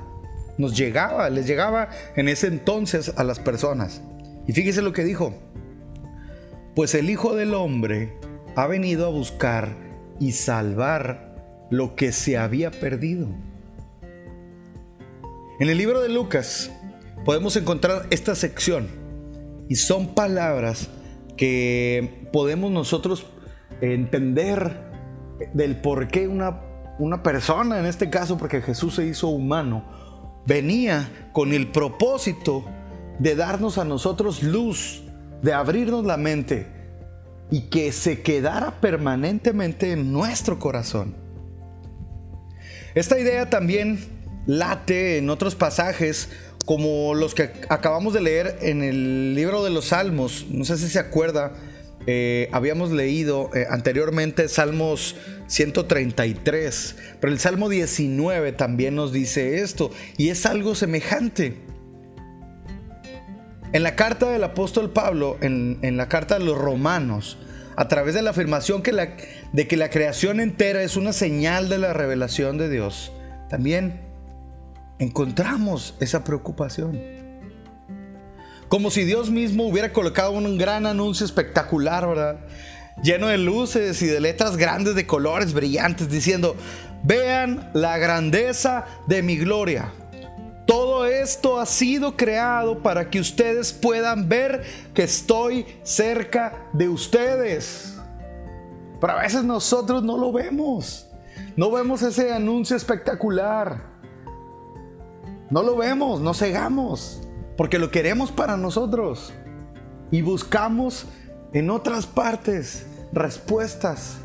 Nos 0.58 0.76
llegaba, 0.76 1.30
les 1.30 1.46
llegaba 1.46 1.90
en 2.16 2.30
ese 2.30 2.48
entonces 2.48 3.14
a 3.18 3.24
las 3.24 3.40
personas. 3.40 4.02
Y 4.48 4.54
fíjese 4.54 4.82
lo 4.82 4.94
que 4.94 5.04
dijo. 5.04 5.34
Pues 6.76 6.94
el 6.96 7.10
Hijo 7.10 7.36
del 7.36 7.54
Hombre 7.54 8.18
ha 8.56 8.68
venido 8.68 9.06
a 9.06 9.10
buscar 9.10 9.70
y 10.20 10.32
salvar 10.32 11.36
lo 11.70 11.96
que 11.96 12.12
se 12.12 12.38
había 12.38 12.72
perdido. 12.72 13.28
En 15.58 15.70
el 15.70 15.78
libro 15.78 16.02
de 16.02 16.10
Lucas 16.10 16.70
podemos 17.24 17.56
encontrar 17.56 18.08
esta 18.10 18.36
sección 18.36 18.90
y 19.70 19.76
son 19.76 20.14
palabras 20.14 20.90
que 21.38 22.28
podemos 22.34 22.72
nosotros 22.72 23.26
entender 23.80 24.92
del 25.54 25.78
por 25.80 26.10
qué 26.10 26.28
una, 26.28 26.60
una 27.00 27.24
persona, 27.24 27.80
en 27.80 27.86
este 27.86 28.10
caso 28.10 28.38
porque 28.38 28.62
Jesús 28.62 28.96
se 28.96 29.06
hizo 29.06 29.30
humano, 29.30 30.44
venía 30.46 31.30
con 31.32 31.54
el 31.54 31.72
propósito 31.72 32.66
de 33.20 33.36
darnos 33.38 33.78
a 33.78 33.86
nosotros 33.86 34.44
luz, 34.44 35.04
de 35.42 35.54
abrirnos 35.54 36.06
la 36.06 36.18
mente 36.18 36.68
y 37.50 37.70
que 37.70 37.94
se 37.94 38.22
quedara 38.22 38.82
permanentemente 38.82 39.94
en 39.94 40.12
nuestro 40.12 40.60
corazón. 40.60 41.16
Esta 42.94 43.18
idea 43.18 43.50
también 43.50 44.25
late 44.46 45.18
en 45.18 45.30
otros 45.30 45.56
pasajes 45.56 46.30
como 46.66 47.14
los 47.14 47.36
que 47.36 47.52
acabamos 47.70 48.14
de 48.14 48.22
leer 48.22 48.58
en 48.62 48.84
el 48.84 49.36
libro 49.36 49.64
de 49.64 49.70
los 49.70 49.86
Salmos. 49.86 50.48
No 50.50 50.66
sé 50.66 50.78
si 50.78 50.88
se 50.88 51.00
acuerda, 51.00 51.54
eh, 52.08 52.50
habíamos 52.52 52.92
leído 52.92 53.50
eh, 53.54 53.68
anteriormente 53.70 54.48
Salmos 54.48 55.16
133, 55.48 56.96
pero 57.20 57.32
el 57.32 57.40
Salmo 57.40 57.70
19 57.70 58.52
también 58.52 58.96
nos 58.96 59.12
dice 59.12 59.62
esto 59.62 59.92
y 60.18 60.30
es 60.30 60.46
algo 60.46 60.76
semejante. 60.76 61.58
En 63.74 63.84
la 63.84 63.96
carta 63.96 64.30
del 64.30 64.44
apóstol 64.44 64.92
Pablo, 64.92 65.38
en, 65.42 65.98
la 65.98 66.08
carta 66.08 66.40
de 66.40 66.46
los 66.46 66.58
romanos, 66.58 67.38
a 67.76 67.88
través 67.90 68.16
de 68.16 68.22
la 68.22 68.30
afirmación 68.30 68.82
que 68.82 68.94
la, 68.94 69.18
de 69.52 69.68
que 69.68 69.76
la 69.76 69.90
creación 69.90 70.40
entera 70.40 70.82
es 70.82 70.96
una 70.96 71.12
señal 71.12 71.68
de 71.68 71.78
la 71.78 71.92
revelación 71.92 72.58
de 72.58 72.70
Dios, 72.70 73.12
también 73.50 74.05
encontramos 75.00 75.96
esa 76.00 76.24
preocupación. 76.24 77.00
Como 78.68 78.90
si 78.90 79.04
Dios 79.04 79.30
mismo 79.30 79.68
hubiera 79.68 79.94
colocado 79.94 80.32
un 80.32 80.58
gran 80.58 80.86
anuncio 80.86 81.26
espectacular, 81.26 82.08
¿verdad? 82.08 82.40
Lleno 83.04 83.28
de 83.28 83.38
luces 83.38 84.02
y 84.02 84.08
de 84.08 84.20
letras 84.20 84.58
grandes 84.58 84.96
de 84.96 85.06
colores 85.06 85.54
brillantes, 85.54 86.10
diciendo, 86.10 86.56
vean 87.04 87.70
la 87.74 87.98
grandeza 87.98 88.86
de 89.08 89.22
mi 89.22 89.38
gloria. 89.38 89.92
Todo 90.66 91.06
esto 91.06 91.60
ha 91.60 91.66
sido 91.68 92.18
creado 92.18 92.82
para 92.82 93.10
que 93.10 93.20
ustedes 93.20 93.72
puedan 93.72 94.28
ver 94.28 94.64
que 94.96 95.04
estoy 95.04 95.66
cerca 95.84 96.68
de 96.74 96.90
ustedes. 96.90 97.98
Pero 99.00 99.14
a 99.14 99.22
veces 99.22 99.44
nosotros 99.44 100.02
no 100.04 100.18
lo 100.18 100.32
vemos. 100.32 101.08
No 101.56 101.70
vemos 101.70 102.02
ese 102.02 102.34
anuncio 102.34 102.76
espectacular. 102.76 103.95
No 105.50 105.64
lo 105.64 105.76
vemos, 105.78 106.22
no 106.22 106.34
cegamos 106.34 107.22
porque 107.58 107.80
lo 107.80 107.92
queremos 107.92 108.32
para 108.32 108.58
nosotros. 108.58 109.34
Y 110.12 110.22
buscamos 110.22 111.08
en 111.54 111.70
otras 111.70 112.06
partes 112.06 112.86
respuestas. 113.14 114.18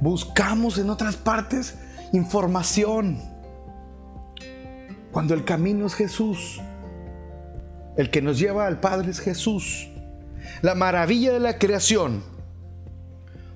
Buscamos 0.00 0.78
en 0.78 0.90
otras 0.90 1.16
partes 1.16 1.76
información. 2.12 3.18
Cuando 5.10 5.34
el 5.34 5.44
camino 5.44 5.86
es 5.86 5.94
Jesús, 5.94 6.60
el 7.96 8.10
que 8.10 8.20
nos 8.20 8.38
lleva 8.38 8.66
al 8.66 8.80
Padre 8.80 9.10
es 9.10 9.20
Jesús. 9.20 9.88
La 10.60 10.74
maravilla 10.74 11.32
de 11.32 11.40
la 11.40 11.58
creación 11.58 12.22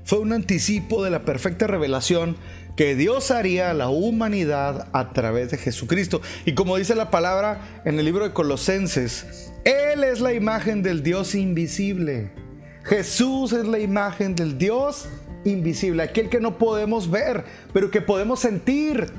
fue 0.05 0.21
un 0.21 0.33
anticipo 0.33 1.05
de 1.05 1.11
la 1.11 1.25
perfecta 1.25 1.67
revelación 1.67 2.37
que 2.79 2.95
Dios 2.95 3.33
haría 3.33 3.73
a 3.73 3.75
la 3.75 3.89
humanidad 3.89 4.87
a 4.93 5.13
través 5.13 5.51
de 5.51 5.59
Jesucristo. 5.59 6.21
Y 6.45 6.55
como 6.55 6.77
dice 6.77 6.95
la 6.95 7.11
palabra 7.11 7.83
en 7.85 7.99
el 7.99 8.05
libro 8.05 8.23
de 8.23 8.33
Colosenses, 8.33 9.51
Él 9.65 10.05
es 10.05 10.21
la 10.21 10.33
imagen 10.33 10.85
del 10.85 11.03
Dios 11.03 11.35
invisible. 11.35 12.31
Jesús 12.85 13.53
es 13.53 13.67
la 13.67 13.81
imagen 13.81 14.37
del 14.37 14.59
Dios 14.59 15.09
invisible, 15.45 16.05
aquel 16.05 16.29
que 16.29 16.39
no 16.39 16.57
podemos 16.57 17.11
ver, 17.11 17.45
pero 17.73 17.91
que 17.91 18.01
podemos 18.01 18.39
sentir. 18.39 19.13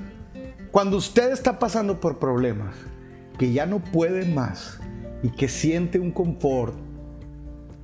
Cuando 0.72 0.96
usted 0.96 1.34
está 1.34 1.60
pasando 1.60 2.00
por 2.00 2.18
problemas, 2.18 2.75
que 3.38 3.51
ya 3.51 3.66
no 3.66 3.80
puede 3.84 4.24
más 4.24 4.80
y 5.22 5.32
que 5.32 5.50
siente 5.50 6.00
un 6.00 6.12
confort, 6.12 6.75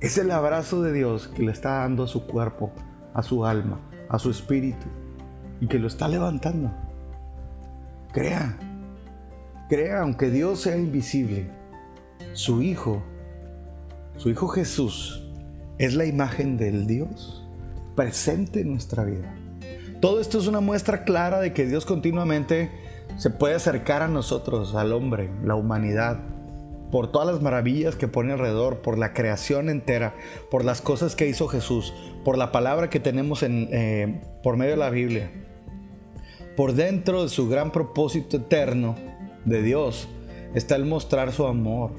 es 0.00 0.16
el 0.16 0.30
abrazo 0.30 0.80
de 0.80 0.94
Dios 0.94 1.28
que 1.28 1.42
le 1.42 1.52
está 1.52 1.80
dando 1.80 2.04
a 2.04 2.08
su 2.08 2.26
cuerpo, 2.26 2.72
a 3.12 3.22
su 3.22 3.44
alma, 3.44 3.78
a 4.08 4.18
su 4.18 4.30
espíritu 4.30 4.86
y 5.60 5.66
que 5.66 5.78
lo 5.78 5.86
está 5.86 6.08
levantando. 6.08 6.72
Crea, 8.12 8.58
crea, 9.68 10.00
aunque 10.00 10.30
Dios 10.30 10.60
sea 10.60 10.76
invisible, 10.76 11.50
su 12.32 12.62
Hijo, 12.62 13.02
su 14.16 14.30
Hijo 14.30 14.48
Jesús, 14.48 15.22
es 15.78 15.94
la 15.94 16.06
imagen 16.06 16.56
del 16.56 16.86
Dios 16.86 17.46
presente 17.94 18.60
en 18.60 18.72
nuestra 18.72 19.04
vida. 19.04 19.34
Todo 20.00 20.20
esto 20.20 20.38
es 20.38 20.46
una 20.46 20.60
muestra 20.60 21.04
clara 21.04 21.40
de 21.40 21.52
que 21.52 21.66
Dios 21.66 21.86
continuamente 21.86 22.70
se 23.16 23.30
puede 23.30 23.54
acercar 23.54 24.02
a 24.02 24.08
nosotros, 24.08 24.74
al 24.74 24.92
hombre, 24.92 25.30
la 25.42 25.54
humanidad, 25.54 26.20
por 26.90 27.10
todas 27.10 27.26
las 27.26 27.42
maravillas 27.42 27.96
que 27.96 28.08
pone 28.08 28.32
alrededor, 28.32 28.82
por 28.82 28.98
la 28.98 29.12
creación 29.12 29.68
entera, 29.68 30.14
por 30.50 30.64
las 30.64 30.80
cosas 30.80 31.16
que 31.16 31.26
hizo 31.26 31.48
Jesús, 31.48 31.94
por 32.24 32.38
la 32.38 32.52
palabra 32.52 32.90
que 32.90 33.00
tenemos 33.00 33.42
en, 33.42 33.68
eh, 33.72 34.20
por 34.42 34.56
medio 34.56 34.72
de 34.72 34.78
la 34.78 34.90
Biblia, 34.90 35.30
por 36.56 36.72
dentro 36.72 37.22
de 37.22 37.28
su 37.28 37.48
gran 37.48 37.70
propósito 37.70 38.38
eterno 38.38 38.96
de 39.44 39.62
Dios 39.62 40.08
está 40.54 40.74
el 40.76 40.86
mostrar 40.86 41.32
su 41.32 41.46
amor, 41.46 41.92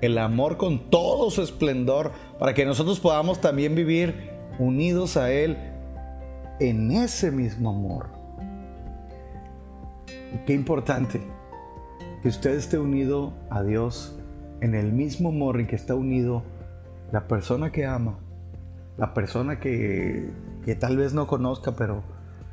el 0.00 0.18
amor 0.18 0.56
con 0.56 0.90
todo 0.90 1.30
su 1.30 1.42
esplendor, 1.42 2.10
para 2.38 2.54
que 2.54 2.66
nosotros 2.66 2.98
podamos 2.98 3.40
también 3.40 3.76
vivir 3.76 4.30
unidos 4.58 5.16
a 5.16 5.30
Él 5.30 5.56
en 6.58 6.90
ese 6.90 7.30
mismo 7.30 7.70
amor. 7.70 8.08
Qué 10.44 10.54
importante 10.54 11.20
que 12.20 12.28
usted 12.28 12.56
esté 12.56 12.78
unido 12.78 13.32
a 13.48 13.62
Dios 13.62 14.18
en 14.60 14.74
el 14.74 14.92
mismo 14.92 15.28
amor 15.28 15.60
en 15.60 15.68
que 15.68 15.76
está 15.76 15.94
unido 15.94 16.42
la 17.12 17.28
persona 17.28 17.70
que 17.70 17.86
ama, 17.86 18.18
la 18.96 19.14
persona 19.14 19.60
que, 19.60 20.30
que 20.64 20.74
tal 20.74 20.96
vez 20.96 21.14
no 21.14 21.28
conozca, 21.28 21.76
pero 21.76 22.02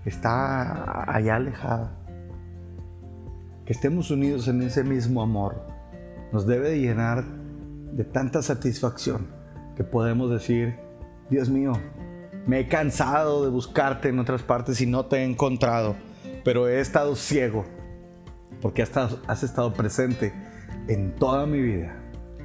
está 0.06 1.12
allá 1.12 1.36
alejada. 1.36 1.98
Que 3.66 3.74
estemos 3.74 4.12
unidos 4.12 4.48
en 4.48 4.62
ese 4.62 4.84
mismo 4.84 5.22
amor 5.22 5.62
nos 6.32 6.46
debe 6.46 6.80
llenar 6.80 7.24
de 7.94 8.04
tanta 8.04 8.42
satisfacción 8.42 9.28
que 9.76 9.84
podemos 9.84 10.30
decir, 10.30 10.76
Dios 11.30 11.50
mío, 11.50 11.74
me 12.46 12.60
he 12.60 12.68
cansado 12.68 13.44
de 13.44 13.50
buscarte 13.50 14.10
en 14.10 14.20
otras 14.20 14.44
partes 14.44 14.80
y 14.82 14.86
no 14.86 15.06
te 15.06 15.18
he 15.18 15.24
encontrado, 15.24 15.96
pero 16.44 16.68
he 16.68 16.80
estado 16.80 17.16
ciego 17.16 17.66
porque 18.62 18.82
has 18.82 19.44
estado, 19.44 19.74
presente 19.74 20.34
en 20.88 21.16
toda 21.16 21.46
mi 21.46 21.62
vida, 21.62 21.96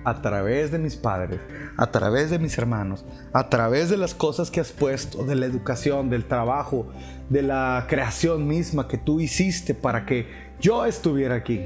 a 0.04 0.22
través 0.22 0.70
de 0.70 0.78
mis 0.78 0.96
padres, 0.96 1.40
a 1.76 1.90
través 1.90 2.30
de 2.30 2.38
mis 2.38 2.56
hermanos, 2.56 3.04
a 3.32 3.48
través 3.48 3.90
de 3.90 3.96
las 3.96 4.14
cosas 4.14 4.50
que 4.50 4.60
has 4.60 4.72
puesto, 4.72 5.24
de 5.24 5.34
la 5.34 5.46
educación, 5.46 6.10
del 6.10 6.24
trabajo, 6.24 6.86
de 7.28 7.42
la 7.42 7.86
creación 7.88 8.46
misma 8.46 8.88
que 8.88 8.98
tú 8.98 9.20
hiciste 9.20 9.74
para 9.74 10.06
que 10.06 10.26
yo 10.60 10.84
estuviera 10.84 11.34
aquí. 11.34 11.60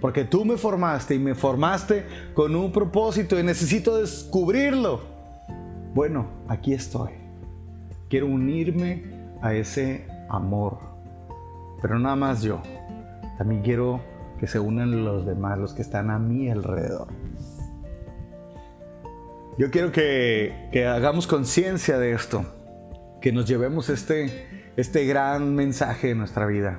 Porque 0.00 0.24
tú 0.24 0.44
me 0.46 0.56
formaste 0.56 1.14
y 1.14 1.18
me 1.18 1.34
formaste 1.34 2.06
con 2.34 2.56
un 2.56 2.72
propósito 2.72 3.38
y 3.38 3.42
necesito 3.42 3.98
descubrirlo. 3.98 5.02
Bueno, 5.94 6.26
aquí 6.48 6.72
estoy. 6.72 7.10
Quiero 8.08 8.26
unirme 8.26 9.04
a 9.42 9.52
ese 9.52 10.06
amor. 10.30 10.78
Pero 11.82 11.98
nada 11.98 12.16
más 12.16 12.42
yo. 12.42 12.62
También 13.36 13.62
quiero 13.62 14.00
que 14.38 14.46
se 14.46 14.58
unan 14.58 15.04
los 15.04 15.26
demás, 15.26 15.58
los 15.58 15.74
que 15.74 15.82
están 15.82 16.10
a 16.10 16.18
mi 16.18 16.48
alrededor. 16.48 17.08
Yo 19.58 19.70
quiero 19.70 19.92
que, 19.92 20.70
hagamos 20.86 21.26
conciencia 21.26 21.98
de 21.98 22.12
esto, 22.12 22.44
que 23.20 23.32
nos 23.32 23.46
llevemos 23.46 23.88
este, 23.88 24.72
este 24.76 25.04
gran 25.04 25.54
mensaje 25.54 26.10
en 26.10 26.18
nuestra 26.18 26.46
vida. 26.46 26.78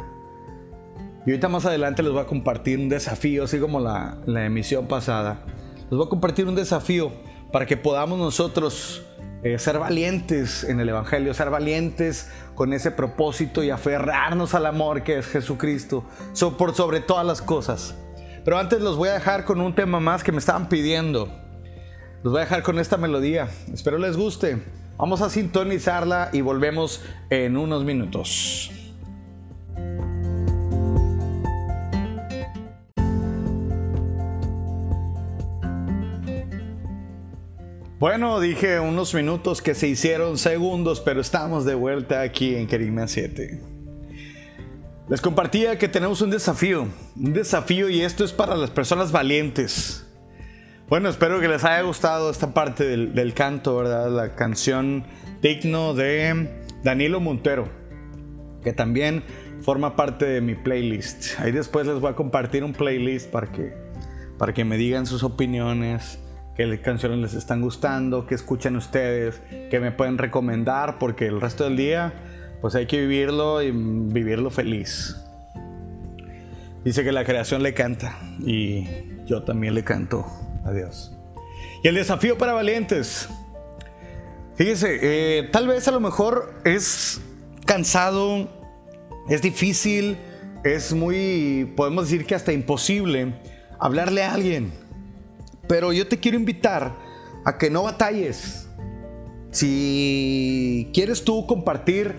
Y 1.26 1.32
ahorita 1.32 1.50
más 1.50 1.66
adelante 1.66 2.02
les 2.02 2.12
voy 2.12 2.22
a 2.22 2.26
compartir 2.26 2.80
un 2.80 2.90
desafío, 2.90 3.44
así 3.44 3.60
como 3.60 3.80
la, 3.80 4.18
la 4.26 4.46
emisión 4.46 4.88
pasada. 4.88 5.46
Les 5.76 5.92
voy 5.92 6.06
a 6.06 6.10
compartir 6.10 6.48
un 6.48 6.56
desafío 6.56 7.12
para 7.52 7.66
que 7.66 7.78
podamos 7.78 8.18
nosotros 8.18 9.06
eh, 9.44 9.58
ser 9.58 9.80
valientes 9.80 10.64
en 10.64 10.80
el 10.80 10.90
Evangelio, 10.90 11.34
ser 11.34 11.50
valientes 11.50 12.30
con 12.54 12.74
ese 12.74 12.92
propósito 12.92 13.64
y 13.64 13.72
aferrarnos 13.72 14.54
al 14.54 14.68
amor 14.68 15.04
que 15.04 15.18
es 15.18 15.28
Jesucristo, 15.28 16.06
por 16.58 16.76
sobre 16.76 17.00
todas 17.00 17.26
las 17.26 17.42
cosas. 17.42 17.96
Pero 18.44 18.60
antes 18.60 18.82
los 18.82 18.98
voy 18.98 19.10
a 19.10 19.14
dejar 19.14 19.46
con 19.46 19.60
un 19.60 19.74
tema 19.74 20.00
más 20.00 20.24
que 20.24 20.32
me 20.32 20.38
estaban 20.38 20.70
pidiendo. 20.70 21.30
Los 22.24 22.34
voy 22.34 22.42
a 22.42 22.44
dejar 22.44 22.62
con 22.62 22.78
esta 22.78 22.98
melodía. 22.98 23.50
Espero 23.74 23.98
les 23.98 24.16
guste. 24.16 24.62
Vamos 24.98 25.22
a 25.22 25.30
sintonizarla 25.32 26.30
y 26.32 26.42
volvemos 26.42 27.02
en 27.32 27.58
unos 27.58 27.84
minutos. 27.84 28.72
Bueno, 37.98 38.40
dije 38.40 38.80
unos 38.80 39.16
minutos 39.16 39.64
que 39.64 39.74
se 39.74 39.88
hicieron 39.88 40.38
segundos, 40.38 41.02
pero 41.02 41.22
estamos 41.22 41.66
de 41.66 41.74
vuelta 41.74 42.22
aquí 42.22 42.56
en 42.56 42.68
Kerigma 42.68 43.08
7. 43.08 43.62
Les 45.10 45.22
compartía 45.22 45.80
que 45.80 45.88
tenemos 45.88 46.22
un 46.22 46.30
desafío, 46.30 46.88
un 47.16 47.34
desafío 47.34 47.90
y 47.90 48.02
esto 48.02 48.24
es 48.24 48.32
para 48.32 48.56
las 48.56 48.70
personas 48.70 49.12
valientes. 49.12 50.06
Bueno, 50.92 51.08
espero 51.08 51.40
que 51.40 51.48
les 51.48 51.64
haya 51.64 51.84
gustado 51.84 52.30
esta 52.30 52.54
parte 52.54 52.84
del, 52.84 53.34
canto, 53.34 53.78
¿verdad? 53.78 54.12
La 54.12 54.36
canción 54.36 55.06
digno 55.42 55.94
de 55.94 56.50
Danilo 56.84 57.22
Montero, 57.22 57.70
que 58.62 58.74
también 58.74 59.24
forma 59.62 59.96
parte 59.96 60.26
de 60.26 60.42
mi 60.42 60.54
playlist. 60.54 61.40
Ahí 61.40 61.54
después 61.54 61.88
les 61.88 62.02
voy 62.02 62.12
a 62.12 62.16
compartir 62.18 62.66
un 62.66 62.74
playlist 62.74 63.32
para 63.32 63.48
que, 63.54 63.74
para 64.38 64.54
que 64.54 64.66
me 64.66 64.76
digan 64.76 65.06
sus 65.06 65.24
opiniones 65.24 66.20
qué 66.58 66.82
canciones 66.82 67.20
les 67.20 67.36
están 67.36 67.62
gustando, 67.62 68.28
qué 68.28 68.36
escuchan 68.36 68.76
ustedes, 68.76 69.42
qué 69.70 69.80
me 69.80 69.94
pueden 69.94 70.18
recomendar, 70.18 71.00
porque 71.00 71.26
el 71.26 71.40
resto 71.40 71.64
del 71.64 71.78
día 71.78 72.12
pues 72.60 72.76
hay 72.76 72.86
que 72.88 73.00
vivirlo 73.00 73.62
y 73.62 73.72
vivirlo 73.72 74.50
feliz. 74.50 75.16
Dice 76.84 77.06
que 77.06 77.14
la 77.14 77.24
creación 77.24 77.64
le 77.64 77.74
canta 77.74 78.20
y 78.46 78.84
yo 79.26 79.44
también 79.44 79.74
le 79.74 79.86
canto 79.86 80.26
a 80.64 80.72
Dios. 80.72 81.18
Y 81.84 81.88
el 81.88 81.96
desafío 81.96 82.38
para 82.38 82.54
valientes. 82.54 83.28
Fíjese, 84.56 85.00
eh, 85.02 85.50
tal 85.52 85.68
vez 85.68 85.88
a 85.88 85.92
lo 85.92 86.00
mejor 86.00 86.54
es 86.66 87.22
cansado, 87.66 88.50
es 89.30 89.42
difícil, 89.42 90.18
es 90.64 90.94
muy, 90.94 91.74
podemos 91.76 92.10
decir 92.10 92.26
que 92.26 92.36
hasta 92.36 92.52
imposible 92.52 93.34
hablarle 93.80 94.24
a 94.24 94.34
alguien 94.34 94.72
pero 95.72 95.94
yo 95.94 96.06
te 96.06 96.20
quiero 96.20 96.38
invitar 96.38 96.92
a 97.46 97.58
que 97.58 97.70
no 97.70 97.84
batalles. 97.84 98.68
Si 99.50 100.92
quieres 100.94 101.24
tú 101.24 101.48
compartir 101.48 102.14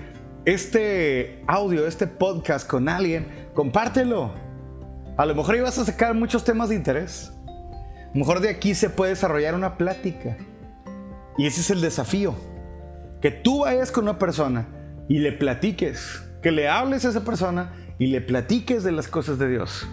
este 0.47 1.45
audio, 1.47 1.87
este 1.87 2.07
podcast 2.07 2.67
con 2.67 2.89
alguien, 2.89 3.51
compártelo. 3.53 4.33
A 5.19 5.27
lo 5.27 5.35
mejor 5.35 5.57
ibas 5.57 5.77
a 5.77 5.85
sacar 5.85 6.15
muchos 6.15 6.45
temas 6.45 6.71
de 6.71 6.77
interés. 6.77 7.31
Mejor 8.15 8.41
de 8.41 8.51
aquí 8.51 8.75
se 8.75 8.91
puede 8.91 9.13
desarrollar 9.13 9.55
una 9.55 9.79
plática. 9.79 10.37
Y 11.39 11.47
ese 11.47 11.61
es 11.61 11.71
el 11.71 11.81
desafío. 11.81 12.35
Que 13.21 13.31
tú 13.31 13.61
vayas 13.61 13.91
con 13.91 14.05
una 14.05 14.19
persona 14.19 14.69
y 15.09 15.19
le 15.19 15.33
platiques. 15.33 16.23
Que 16.43 16.51
le 16.51 16.69
hables 16.69 17.05
a 17.05 17.11
esa 17.11 17.25
persona 17.25 17.73
y 17.99 18.09
le 18.09 18.21
platiques 18.21 18.85
de 18.85 18.93
las 18.93 19.09
cosas 19.09 19.39
de 19.39 19.49
Dios. 19.49 19.89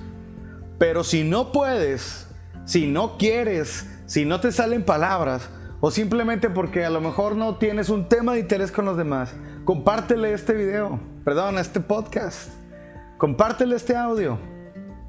Pero 0.77 1.03
si 1.03 1.23
no 1.23 1.51
puedes, 1.51 2.27
si 2.65 2.87
no 2.87 3.17
quieres, 3.17 3.87
si 4.05 4.25
no 4.25 4.39
te 4.39 4.51
salen 4.51 4.83
palabras, 4.83 5.49
o 5.81 5.91
simplemente 5.91 6.49
porque 6.49 6.83
a 6.83 6.89
lo 6.89 6.99
mejor 6.99 7.35
no 7.35 7.57
tienes 7.57 7.89
un 7.89 8.09
tema 8.09 8.33
de 8.33 8.39
interés 8.39 8.71
con 8.71 8.85
los 8.85 8.97
demás, 8.97 9.33
compártele 9.63 10.33
este 10.33 10.53
video, 10.53 10.99
perdón, 11.23 11.57
este 11.57 11.79
podcast. 11.79 12.49
Compártele 13.17 13.75
este 13.75 13.95
audio. 13.95 14.39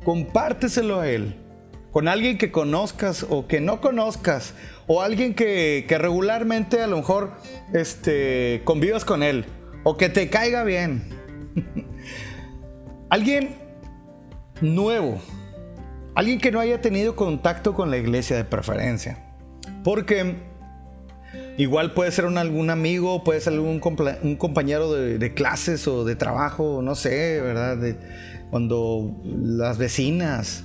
Compárteselo 0.04 1.00
a 1.00 1.08
él. 1.08 1.49
Con 1.92 2.08
alguien 2.08 2.38
que 2.38 2.50
conozcas 2.50 3.26
o 3.28 3.46
que 3.46 3.60
no 3.60 3.80
conozcas. 3.80 4.54
O 4.86 5.02
alguien 5.02 5.34
que, 5.34 5.84
regularmente 5.88 6.80
a 6.80 6.86
lo 6.86 6.96
mejor 6.96 7.32
este, 7.72 8.62
convivas 8.64 9.04
con 9.04 9.22
él. 9.22 9.44
O 9.82 9.96
que 9.96 10.08
te 10.08 10.28
caiga 10.30 10.64
bien. 10.64 11.02
alguien 13.10 13.56
nuevo, 14.60 15.20
alguien 16.14 16.38
que 16.38 16.50
no 16.50 16.60
haya 16.60 16.80
tenido 16.80 17.16
contacto 17.16 17.74
con 17.74 17.90
la 17.90 17.98
iglesia 17.98 18.36
de 18.36 18.44
preferencia. 18.44 19.24
Porque 19.84 20.36
igual 21.56 21.92
puede 21.92 22.10
ser 22.12 22.26
un, 22.26 22.38
algún 22.38 22.70
amigo, 22.70 23.24
puede 23.24 23.40
ser 23.40 23.54
algún 23.54 23.80
un 24.22 24.36
compañero 24.36 24.92
de, 24.92 25.34
clases 25.34 25.86
o 25.88 26.04
de 26.04 26.16
trabajo, 26.16 26.82
no 26.82 26.94
sé, 26.94 27.40
¿verdad? 27.40 27.96
Cuando 28.50 29.16
las 29.24 29.78
vecinas. 29.78 30.64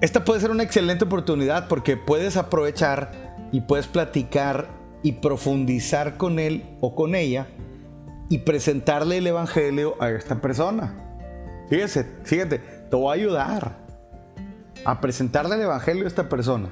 Esta 0.00 0.24
puede 0.24 0.40
ser 0.40 0.50
una 0.50 0.62
excelente 0.62 1.04
oportunidad 1.04 1.68
porque 1.68 1.98
puedes 1.98 2.38
aprovechar 2.38 3.12
y 3.52 3.60
puedes 3.60 3.86
platicar 3.86 4.68
y 5.02 5.12
profundizar 5.12 6.16
con 6.16 6.38
él 6.38 6.64
o 6.80 6.94
con 6.94 7.14
ella 7.14 7.48
y 8.30 8.38
presentarle 8.38 9.18
el 9.18 9.26
evangelio 9.26 9.96
a 10.00 10.08
esta 10.08 10.40
persona. 10.40 10.94
Fíjese, 11.68 12.06
fíjate, 12.24 12.58
te 12.58 12.96
voy 12.96 13.10
a 13.10 13.20
ayudar 13.20 13.76
a 14.86 15.02
presentarle 15.02 15.56
el 15.56 15.62
evangelio 15.62 16.04
a 16.04 16.08
esta 16.08 16.30
persona. 16.30 16.70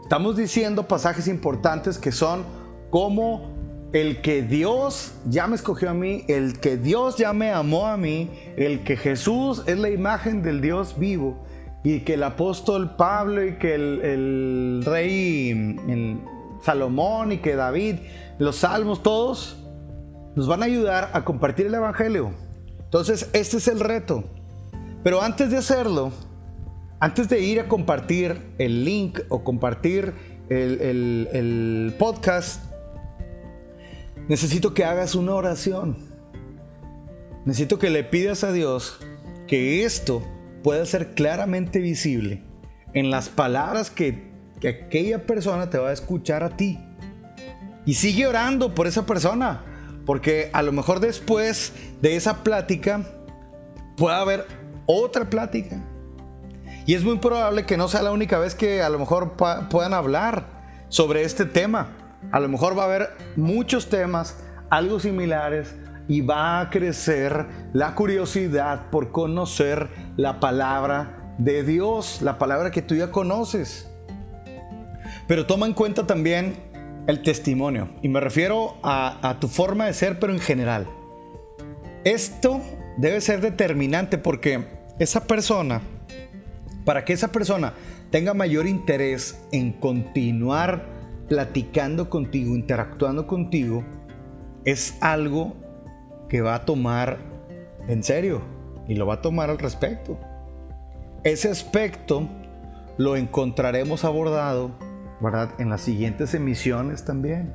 Estamos 0.00 0.36
diciendo 0.36 0.86
pasajes 0.86 1.26
importantes 1.26 1.98
que 1.98 2.12
son 2.12 2.44
como 2.90 3.50
el 3.92 4.20
que 4.22 4.42
Dios 4.42 5.14
ya 5.28 5.48
me 5.48 5.56
escogió 5.56 5.90
a 5.90 5.94
mí, 5.94 6.24
el 6.28 6.60
que 6.60 6.76
Dios 6.76 7.16
ya 7.16 7.32
me 7.32 7.50
amó 7.50 7.88
a 7.88 7.96
mí, 7.96 8.30
el 8.56 8.84
que 8.84 8.96
Jesús 8.96 9.64
es 9.66 9.78
la 9.78 9.90
imagen 9.90 10.42
del 10.42 10.60
Dios 10.60 10.96
vivo 10.96 11.49
y 11.82 12.00
que 12.00 12.14
el 12.14 12.22
apóstol 12.22 12.96
Pablo 12.96 13.44
y 13.44 13.56
que 13.56 13.74
el, 13.74 14.82
rey 14.84 15.76
Salomón 16.62 17.32
y 17.32 17.38
que 17.38 17.56
David, 17.56 17.96
los 18.38 18.56
salmos, 18.56 19.02
todos 19.02 19.56
nos 20.36 20.46
van 20.46 20.62
a 20.62 20.66
ayudar 20.66 21.10
a 21.14 21.24
compartir 21.24 21.66
el 21.66 21.74
Evangelio. 21.74 22.32
Entonces, 22.84 23.30
este 23.32 23.56
es 23.56 23.68
el 23.68 23.80
reto. 23.80 24.24
Pero 25.02 25.22
antes 25.22 25.50
de 25.50 25.56
hacerlo, 25.56 26.12
antes 26.98 27.28
de 27.28 27.40
ir 27.40 27.60
a 27.60 27.68
compartir 27.68 28.54
el 28.58 28.84
link 28.84 29.20
o 29.30 29.42
compartir 29.42 30.12
el 30.50 31.94
podcast, 31.98 32.62
necesito 34.28 34.74
que 34.74 34.84
hagas 34.84 35.14
una 35.14 35.34
oración. 35.34 35.96
Necesito 37.46 37.78
que 37.78 37.88
le 37.88 38.04
pidas 38.04 38.44
a 38.44 38.52
Dios 38.52 38.98
que 39.46 39.84
esto 39.84 40.22
pueda 40.62 40.84
ser 40.86 41.14
claramente 41.14 41.80
visible 41.80 42.42
en 42.92 43.10
las 43.10 43.28
palabras 43.28 43.90
que, 43.90 44.28
aquella 44.58 45.24
persona 45.24 45.70
te 45.70 45.78
va 45.78 45.88
a 45.88 45.92
escuchar 45.92 46.42
a 46.42 46.50
ti. 46.50 46.78
Y 47.86 47.94
sigue 47.94 48.26
orando 48.26 48.74
por 48.74 48.86
esa 48.86 49.06
persona, 49.06 49.62
porque 50.04 50.50
a 50.52 50.62
lo 50.62 50.70
mejor 50.70 51.00
después 51.00 51.72
de 52.02 52.16
esa 52.16 52.44
plática 52.44 53.00
pueda 53.96 54.20
haber 54.20 54.46
otra 54.84 55.30
plática. 55.30 55.82
Y 56.84 56.94
es 56.94 57.04
muy 57.04 57.18
probable 57.18 57.64
que 57.64 57.78
no 57.78 57.88
sea 57.88 58.02
la 58.02 58.12
única 58.12 58.38
vez 58.38 58.54
que 58.54 58.82
a 58.82 58.90
lo 58.90 58.98
mejor 58.98 59.34
puedan 59.70 59.94
hablar 59.94 60.46
sobre 60.88 61.22
este 61.22 61.46
tema. 61.46 61.96
A 62.32 62.40
lo 62.40 62.48
mejor 62.48 62.76
va 62.76 62.82
a 62.82 62.86
haber 62.86 63.10
muchos 63.36 63.88
temas, 63.88 64.36
algo 64.68 65.00
similares, 65.00 65.74
y 66.10 66.22
va 66.22 66.60
a 66.60 66.70
crecer 66.70 67.46
la 67.72 67.94
curiosidad 67.94 68.90
por 68.90 69.12
conocer 69.12 69.88
la 70.20 70.38
palabra 70.38 71.34
de 71.38 71.62
Dios, 71.64 72.20
la 72.20 72.36
palabra 72.38 72.70
que 72.70 72.82
tú 72.82 72.94
ya 72.94 73.10
conoces. 73.10 73.90
Pero 75.26 75.46
toma 75.46 75.64
en 75.64 75.72
cuenta 75.72 76.06
también 76.06 76.56
el 77.06 77.22
testimonio, 77.22 77.88
y 78.02 78.08
me 78.08 78.20
refiero 78.20 78.76
a, 78.82 79.38
tu 79.40 79.48
forma 79.48 79.86
de 79.86 79.94
ser, 79.94 80.20
pero 80.20 80.34
en 80.34 80.38
general. 80.38 80.86
Esto 82.04 82.60
debe 82.98 83.22
ser 83.22 83.40
determinante 83.40 84.18
porque 84.18 84.66
esa 84.98 85.26
persona, 85.26 85.80
para 86.84 87.06
que 87.06 87.14
esa 87.14 87.32
persona 87.32 87.72
tenga 88.10 88.34
mayor 88.34 88.66
interés 88.66 89.40
en 89.52 89.72
continuar 89.72 90.84
platicando 91.30 92.10
contigo, 92.10 92.54
interactuando 92.54 93.26
contigo, 93.26 93.84
es 94.66 94.98
algo 95.00 95.56
que 96.28 96.42
va 96.42 96.56
a 96.56 96.64
tomar 96.66 97.16
en 97.88 98.04
serio 98.04 98.59
y 98.90 98.96
lo 98.96 99.06
va 99.06 99.14
a 99.14 99.20
tomar 99.22 99.50
al 99.50 99.58
respecto. 99.58 100.18
Ese 101.22 101.48
aspecto 101.48 102.28
lo 102.98 103.14
encontraremos 103.14 104.04
abordado, 104.04 104.72
¿verdad? 105.20 105.50
En 105.58 105.70
las 105.70 105.82
siguientes 105.82 106.34
emisiones 106.34 107.04
también. 107.04 107.54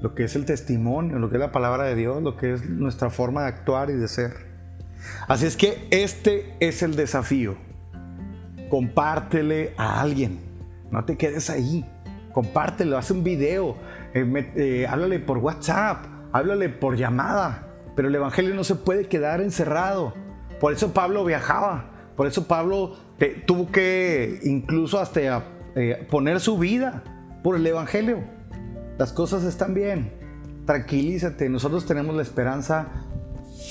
Lo 0.00 0.16
que 0.16 0.24
es 0.24 0.34
el 0.34 0.44
testimonio, 0.44 1.20
lo 1.20 1.30
que 1.30 1.36
es 1.36 1.40
la 1.40 1.52
palabra 1.52 1.84
de 1.84 1.94
Dios, 1.94 2.20
lo 2.24 2.36
que 2.36 2.54
es 2.54 2.68
nuestra 2.68 3.08
forma 3.08 3.42
de 3.42 3.48
actuar 3.50 3.90
y 3.90 3.92
de 3.92 4.08
ser. 4.08 4.32
Así 5.28 5.46
es 5.46 5.56
que 5.56 5.86
este 5.92 6.56
es 6.58 6.82
el 6.82 6.96
desafío. 6.96 7.54
Compártele 8.68 9.74
a 9.76 10.00
alguien. 10.00 10.40
No 10.90 11.04
te 11.04 11.16
quedes 11.16 11.50
ahí. 11.50 11.84
Compártelo, 12.32 12.98
haz 12.98 13.12
un 13.12 13.22
video, 13.22 13.76
eh, 14.12 14.50
eh, 14.56 14.86
háblale 14.88 15.20
por 15.20 15.38
WhatsApp, 15.38 16.04
háblale 16.32 16.68
por 16.68 16.96
llamada. 16.96 17.68
Pero 17.94 18.08
el 18.08 18.14
Evangelio 18.16 18.56
no 18.56 18.64
se 18.64 18.74
puede 18.74 19.06
quedar 19.06 19.40
encerrado. 19.40 20.20
Por 20.62 20.72
eso 20.72 20.94
Pablo 20.94 21.24
viajaba. 21.24 21.86
Por 22.16 22.28
eso 22.28 22.46
Pablo 22.46 22.94
tuvo 23.46 23.72
que 23.72 24.38
incluso 24.44 25.00
hasta 25.00 25.44
eh, 25.74 26.06
poner 26.08 26.38
su 26.38 26.56
vida 26.56 27.02
por 27.42 27.56
el 27.56 27.66
Evangelio. 27.66 28.22
Las 28.96 29.12
cosas 29.12 29.42
están 29.42 29.74
bien. 29.74 30.12
Tranquilízate. 30.64 31.48
Nosotros 31.48 31.84
tenemos 31.84 32.14
la 32.14 32.22
esperanza 32.22 32.86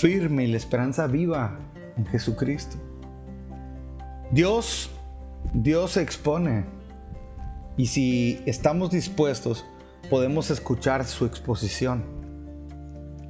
firme 0.02 0.44
y 0.44 0.48
la 0.48 0.58
esperanza 0.58 1.08
viva 1.08 1.60
en 1.96 2.06
Jesucristo. 2.08 2.76
Dios, 4.34 4.92
Dios 5.54 5.92
se 5.92 6.02
expone. 6.02 6.66
Y 7.78 7.86
si 7.86 8.42
estamos 8.46 8.92
dispuestos, 8.92 9.66
podemos 10.10 10.52
escuchar 10.52 11.06
su 11.06 11.26
exposición 11.26 12.21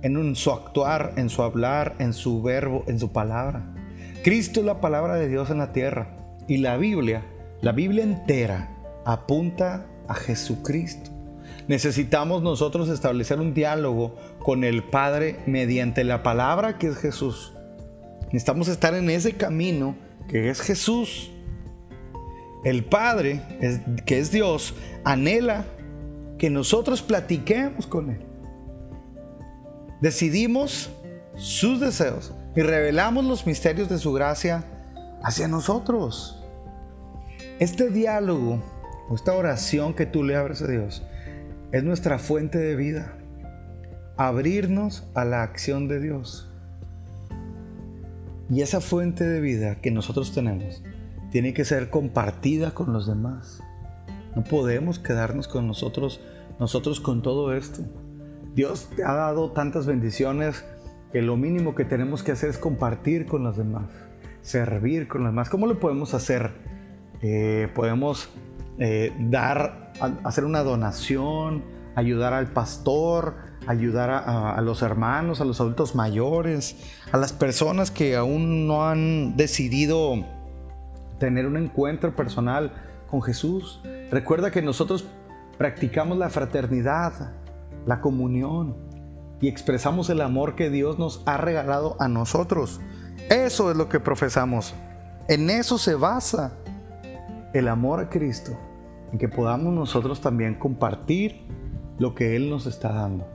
en 0.04 0.36
su 0.36 0.52
actuar, 0.52 1.14
en 1.16 1.30
su 1.30 1.44
hablar, 1.44 1.96
en 2.00 2.14
su 2.14 2.42
verbo, 2.42 2.84
en 2.88 3.00
su 3.00 3.12
palabra. 3.12 3.74
Cristo 4.24 4.60
es 4.60 4.66
la 4.66 4.82
palabra 4.82 5.16
de 5.16 5.28
Dios 5.28 5.50
en 5.50 5.60
la 5.60 5.72
tierra 5.72 6.10
y 6.48 6.58
la 6.58 6.78
Biblia, 6.78 7.24
la 7.62 7.72
Biblia 7.72 8.04
entera, 8.04 8.70
apunta 9.06 9.86
a 10.08 10.14
Jesucristo. 10.16 11.12
Necesitamos 11.68 12.42
nosotros 12.42 12.90
establecer 12.90 13.40
un 13.40 13.54
diálogo 13.54 14.16
con 14.40 14.64
el 14.64 14.84
Padre 14.84 15.40
mediante 15.46 16.04
la 16.04 16.24
palabra 16.24 16.78
que 16.78 16.88
es 16.88 16.98
Jesús. 16.98 17.54
Necesitamos 18.26 18.68
estar 18.68 18.94
en 18.96 19.10
ese 19.10 19.34
camino 19.34 19.96
que 20.28 20.50
es 20.50 20.62
Jesús. 20.62 21.32
El 22.64 22.84
Padre, 22.84 23.42
que 24.06 24.20
es 24.20 24.32
Dios, 24.32 24.74
anhela 25.04 25.66
que 26.38 26.50
nosotros 26.50 27.02
platiquemos 27.02 27.88
con 27.88 28.12
Él 28.12 28.31
decidimos 30.02 30.90
sus 31.36 31.80
deseos 31.80 32.34
y 32.56 32.62
revelamos 32.62 33.24
los 33.24 33.46
misterios 33.46 33.88
de 33.88 33.98
su 33.98 34.12
gracia 34.12 34.66
hacia 35.24 35.48
nosotros. 35.48 36.44
Este 37.60 37.90
diálogo 37.90 38.62
esta 39.16 39.34
oración 39.36 39.94
que 39.94 40.06
tú 40.06 40.24
le 40.24 40.36
abres 40.36 40.62
a 40.62 40.68
Dios 40.68 41.04
es 41.72 41.84
nuestra 41.84 42.18
fuente 42.18 42.58
de 42.58 42.76
vida. 42.76 43.18
Abrirnos 44.18 45.04
a 45.16 45.26
la 45.26 45.44
acción 45.44 45.88
de 45.88 46.00
Dios. 46.00 46.50
Y 48.50 48.62
esa 48.62 48.82
fuente 48.82 49.24
de 49.24 49.42
vida 49.42 49.76
que 49.82 49.92
nosotros 49.92 50.34
tenemos 50.34 50.84
tiene 51.32 51.54
que 51.54 51.66
ser 51.66 51.90
compartida 51.90 52.72
con 52.72 52.94
los 52.94 53.08
demás. 53.08 53.62
No 54.36 54.44
podemos 54.44 55.00
quedarnos 55.00 55.48
con 55.48 55.68
nosotros, 55.68 56.22
nosotros 56.60 57.00
con 57.00 57.22
todo 57.22 57.54
esto. 57.54 57.82
Dios 58.54 58.90
te 58.96 59.04
ha 59.04 59.14
dado 59.14 59.52
tantas 59.52 59.86
bendiciones 59.86 60.66
que 61.12 61.22
lo 61.22 61.38
mínimo 61.38 61.76
que 61.76 61.86
tenemos 61.86 62.24
que 62.24 62.32
hacer 62.32 62.50
es 62.50 62.58
compartir 62.58 63.26
con 63.26 63.44
los 63.44 63.58
demás, 63.58 63.90
servir 64.42 65.08
con 65.08 65.24
los 65.24 65.32
demás. 65.32 65.50
¿Cómo 65.50 65.68
lo 65.68 65.80
podemos 65.80 66.14
hacer? 66.14 66.52
Eh, 67.22 67.70
podemos 67.74 68.30
eh, 68.80 69.14
dar, 69.20 69.94
hacer 70.24 70.46
una 70.46 70.64
donación, 70.64 71.64
ayudar 71.96 72.34
al 72.34 72.48
pastor, 72.48 73.36
ayudar 73.68 74.10
a, 74.10 74.56
a, 74.56 74.62
los 74.62 74.82
hermanos, 74.82 75.40
a 75.40 75.46
los 75.46 75.62
adultos 75.62 75.96
mayores, 75.96 76.76
a 77.12 77.18
las 77.18 77.32
personas 77.32 77.92
que 77.92 78.16
aún 78.16 78.68
no 78.68 78.88
han 78.88 79.38
decidido 79.38 80.26
tener 81.20 81.46
un 81.46 81.58
encuentro 81.58 82.16
personal 82.16 82.74
con 83.08 83.22
Jesús. 83.22 83.82
Recuerda 84.10 84.52
que 84.52 84.62
nosotros 84.62 85.06
practicamos 85.58 86.18
la 86.18 86.30
fraternidad, 86.30 87.41
la 87.86 88.02
comunión 88.02 88.76
y 89.42 89.48
expresamos 89.48 90.10
el 90.10 90.22
amor 90.22 90.56
que 90.56 90.70
Dios 90.70 91.00
nos 91.00 91.24
ha 91.26 91.38
regalado 91.38 91.96
a 92.00 92.08
nosotros. 92.08 92.80
Eso 93.30 93.72
es 93.72 93.78
lo 93.78 93.90
que 93.90 94.00
profesamos. 94.00 94.74
En 95.28 95.50
eso 95.50 95.78
se 95.78 95.96
basa 95.96 96.54
el 97.54 97.68
amor 97.68 98.00
a 98.00 98.10
Cristo, 98.10 98.58
en 99.12 99.18
que 99.18 99.28
podamos 99.28 99.74
nosotros 99.74 100.22
también 100.22 100.56
compartir 100.56 101.42
lo 101.98 102.16
que 102.16 102.36
Él 102.36 102.50
nos 102.50 102.66
está 102.66 102.92
dando. 102.92 103.28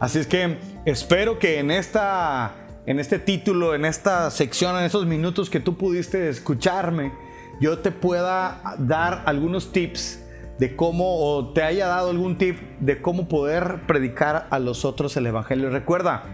Así 0.00 0.18
es 0.18 0.26
que 0.26 0.58
espero 0.84 1.38
que 1.38 1.58
en 1.58 1.70
esta 1.70 2.54
en 2.88 2.98
este 3.00 3.18
título, 3.18 3.74
en 3.74 3.84
esta 3.84 4.30
sección, 4.30 4.74
en 4.78 4.84
esos 4.84 5.04
minutos 5.04 5.50
que 5.50 5.60
tú 5.60 5.76
pudiste 5.76 6.30
escucharme, 6.30 7.12
yo 7.60 7.80
te 7.80 7.90
pueda 7.90 8.76
dar 8.78 9.24
algunos 9.26 9.72
tips 9.72 10.24
de 10.58 10.74
cómo, 10.76 11.36
o 11.36 11.52
te 11.52 11.62
haya 11.62 11.86
dado 11.86 12.10
algún 12.10 12.36
tip 12.36 12.58
de 12.80 13.00
cómo 13.00 13.28
poder 13.28 13.82
predicar 13.86 14.46
a 14.50 14.58
los 14.58 14.84
otros 14.84 15.16
el 15.16 15.26
Evangelio. 15.26 15.70
Recuerda, 15.70 16.24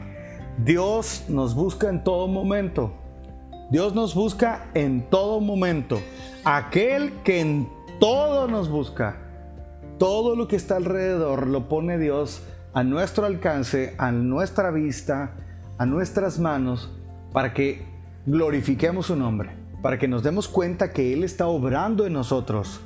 Dios 0.59 1.25
nos 1.29 1.55
busca 1.55 1.89
en 1.89 2.05
todo 2.05 2.27
momento. 2.27 2.95
Dios 3.71 3.95
nos 3.95 4.15
busca 4.15 4.67
en 4.75 5.09
todo 5.11 5.41
momento. 5.41 6.01
Aquel 6.45 7.13
que 7.23 7.41
en 7.41 7.69
todo 7.99 8.49
nos 8.49 8.69
busca, 8.69 9.17
todo 9.99 10.37
lo 10.37 10.49
que 10.49 10.57
está 10.57 10.77
alrededor 10.77 11.47
lo 11.47 11.69
pone 11.69 11.99
Dios 11.99 12.43
a 12.73 12.83
nuestro 12.83 13.27
alcance, 13.27 13.95
a 13.99 14.11
nuestra 14.13 14.71
vista, 14.71 15.33
a 15.79 15.87
nuestras 15.87 16.39
manos, 16.39 16.91
para 17.33 17.53
que 17.53 17.87
glorifiquemos 18.27 19.07
su 19.07 19.17
nombre, 19.17 19.51
para 19.83 19.99
que 19.99 20.09
nos 20.09 20.23
demos 20.23 20.49
cuenta 20.49 20.93
que 20.93 21.13
Él 21.13 21.25
está 21.25 21.47
obrando 21.47 22.07
en 22.07 22.13
nosotros. 22.13 22.81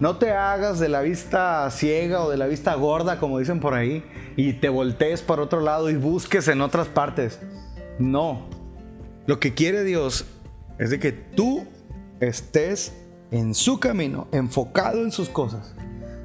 No 0.00 0.16
te 0.16 0.32
hagas 0.32 0.78
de 0.78 0.88
la 0.88 1.00
vista 1.02 1.70
ciega 1.70 2.22
o 2.22 2.30
de 2.30 2.36
la 2.36 2.46
vista 2.46 2.74
gorda, 2.74 3.18
como 3.18 3.38
dicen 3.38 3.60
por 3.60 3.74
ahí, 3.74 4.04
y 4.36 4.54
te 4.54 4.68
voltees 4.68 5.22
para 5.22 5.42
otro 5.42 5.60
lado 5.60 5.90
y 5.90 5.96
busques 5.96 6.48
en 6.48 6.60
otras 6.60 6.88
partes. 6.88 7.40
No. 7.98 8.46
Lo 9.26 9.38
que 9.38 9.54
quiere 9.54 9.84
Dios 9.84 10.24
es 10.78 10.90
de 10.90 10.98
que 10.98 11.12
tú 11.12 11.66
estés 12.20 12.92
en 13.30 13.54
su 13.54 13.78
camino, 13.78 14.28
enfocado 14.32 15.02
en 15.02 15.12
sus 15.12 15.28
cosas. 15.28 15.74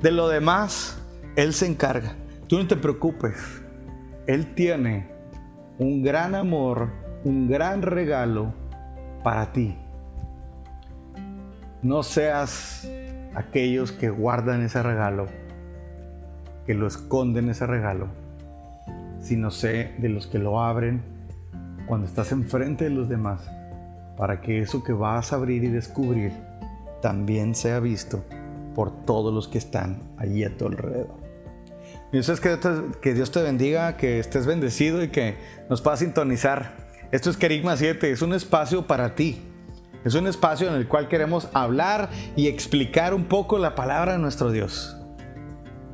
De 0.02 0.12
lo 0.12 0.28
demás, 0.28 0.98
Él 1.36 1.54
se 1.54 1.68
encarga. 1.68 2.16
Tú 2.48 2.58
no 2.58 2.68
te 2.68 2.76
preocupes. 2.76 3.62
Él 4.26 4.54
tiene 4.56 5.10
un 5.78 6.04
gran 6.04 6.36
amor, 6.36 6.92
un 7.24 7.48
gran 7.48 7.82
regalo 7.82 8.54
para 9.24 9.52
ti. 9.52 9.78
No 11.82 12.04
seas 12.04 12.88
aquellos 13.38 13.92
que 13.92 14.10
guardan 14.10 14.64
ese 14.64 14.82
regalo, 14.82 15.28
que 16.66 16.74
lo 16.74 16.88
esconden 16.88 17.50
ese 17.50 17.68
regalo, 17.68 18.08
sino 19.22 19.52
sé 19.52 19.94
de 20.00 20.10
los 20.10 20.26
que 20.26 20.40
lo 20.40 20.60
abren 20.60 21.04
cuando 21.86 22.08
estás 22.08 22.32
enfrente 22.32 22.86
de 22.86 22.90
los 22.90 23.08
demás, 23.08 23.48
para 24.18 24.42
que 24.42 24.60
eso 24.60 24.84
que 24.84 24.92
vas 24.92 25.32
a 25.32 25.36
abrir 25.36 25.64
y 25.64 25.68
descubrir 25.68 26.32
también 27.00 27.54
sea 27.54 27.80
visto 27.80 28.26
por 28.74 29.06
todos 29.06 29.32
los 29.32 29.48
que 29.48 29.60
están 29.60 30.02
allí 30.18 30.44
a 30.44 30.58
tu 30.58 30.66
alrededor. 30.66 31.16
Eso 32.12 32.34
es 32.34 32.40
que, 32.40 32.58
que 33.02 33.14
Dios 33.14 33.30
te 33.30 33.44
bendiga, 33.44 33.98
que 33.98 34.18
estés 34.18 34.48
bendecido 34.48 35.04
y 35.04 35.10
que 35.10 35.36
nos 35.70 35.84
puedas 35.84 36.00
sintonizar. 36.00 36.76
Esto 37.12 37.30
es 37.30 37.38
Kerigma 37.38 37.78
7, 37.78 38.10
es 38.10 38.24
un 38.24 38.34
espacio 38.34 38.88
para 38.88 39.14
ti. 39.14 39.47
Es 40.08 40.16
un 40.16 40.26
espacio 40.26 40.70
en 40.70 40.76
el 40.76 40.88
cual 40.88 41.10
queremos 41.10 41.50
hablar 41.52 42.10
y 42.38 42.48
explicar 42.48 43.14
un 43.14 43.26
poco 43.26 43.58
la 43.58 43.76
palabra 43.76 44.14
de 44.14 44.20
nuestro 44.20 44.54
Dios. 44.54 44.96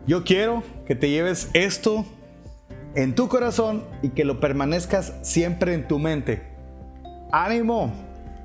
Yo 0.05 0.23
quiero 0.23 0.61
que 0.85 0.93
te 0.93 1.09
lleves 1.09 1.49
esto 1.53 2.05
en 2.93 3.15
tu 3.15 3.27
corazón 3.27 3.83
y 4.03 4.09
que 4.09 4.23
lo 4.23 4.39
permanezcas 4.39 5.15
siempre 5.23 5.73
en 5.73 5.87
tu 5.87 5.97
mente. 5.97 6.43
¡Ánimo! 7.31 7.91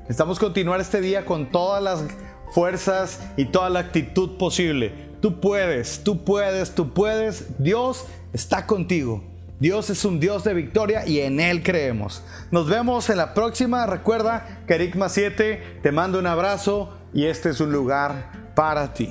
Estamos 0.09 0.39
a 0.39 0.41
continuar 0.41 0.81
este 0.81 1.03
día 1.03 1.27
con 1.27 1.51
todas 1.51 1.83
las 1.83 2.03
fuerzas 2.51 3.21
y 3.37 3.45
toda 3.45 3.69
la 3.69 3.81
actitud 3.81 4.39
posible. 4.39 4.95
Tú 5.21 5.39
puedes, 5.39 6.03
tú 6.03 6.25
puedes, 6.25 6.75
tú 6.75 6.95
puedes. 6.95 7.63
Dios 7.63 8.07
está 8.33 8.65
contigo. 8.65 9.23
Dios 9.61 9.91
es 9.91 10.05
un 10.05 10.21
Dios 10.21 10.45
de 10.45 10.55
victoria 10.55 11.07
y 11.07 11.21
en 11.21 11.41
Él 11.41 11.63
creemos. 11.63 12.23
Nos 12.51 12.69
vemos 12.69 13.11
en 13.11 13.17
la 13.17 13.35
próxima. 13.35 13.87
Recuerda, 13.87 14.63
Carigma 14.67 15.09
7, 15.09 15.81
te 15.83 15.93
mando 15.93 16.19
un 16.19 16.27
abrazo 16.27 16.97
y 17.13 17.27
este 17.27 17.51
es 17.51 17.61
un 17.61 17.73
lugar 17.73 18.53
para 18.55 18.95
ti. 18.95 19.09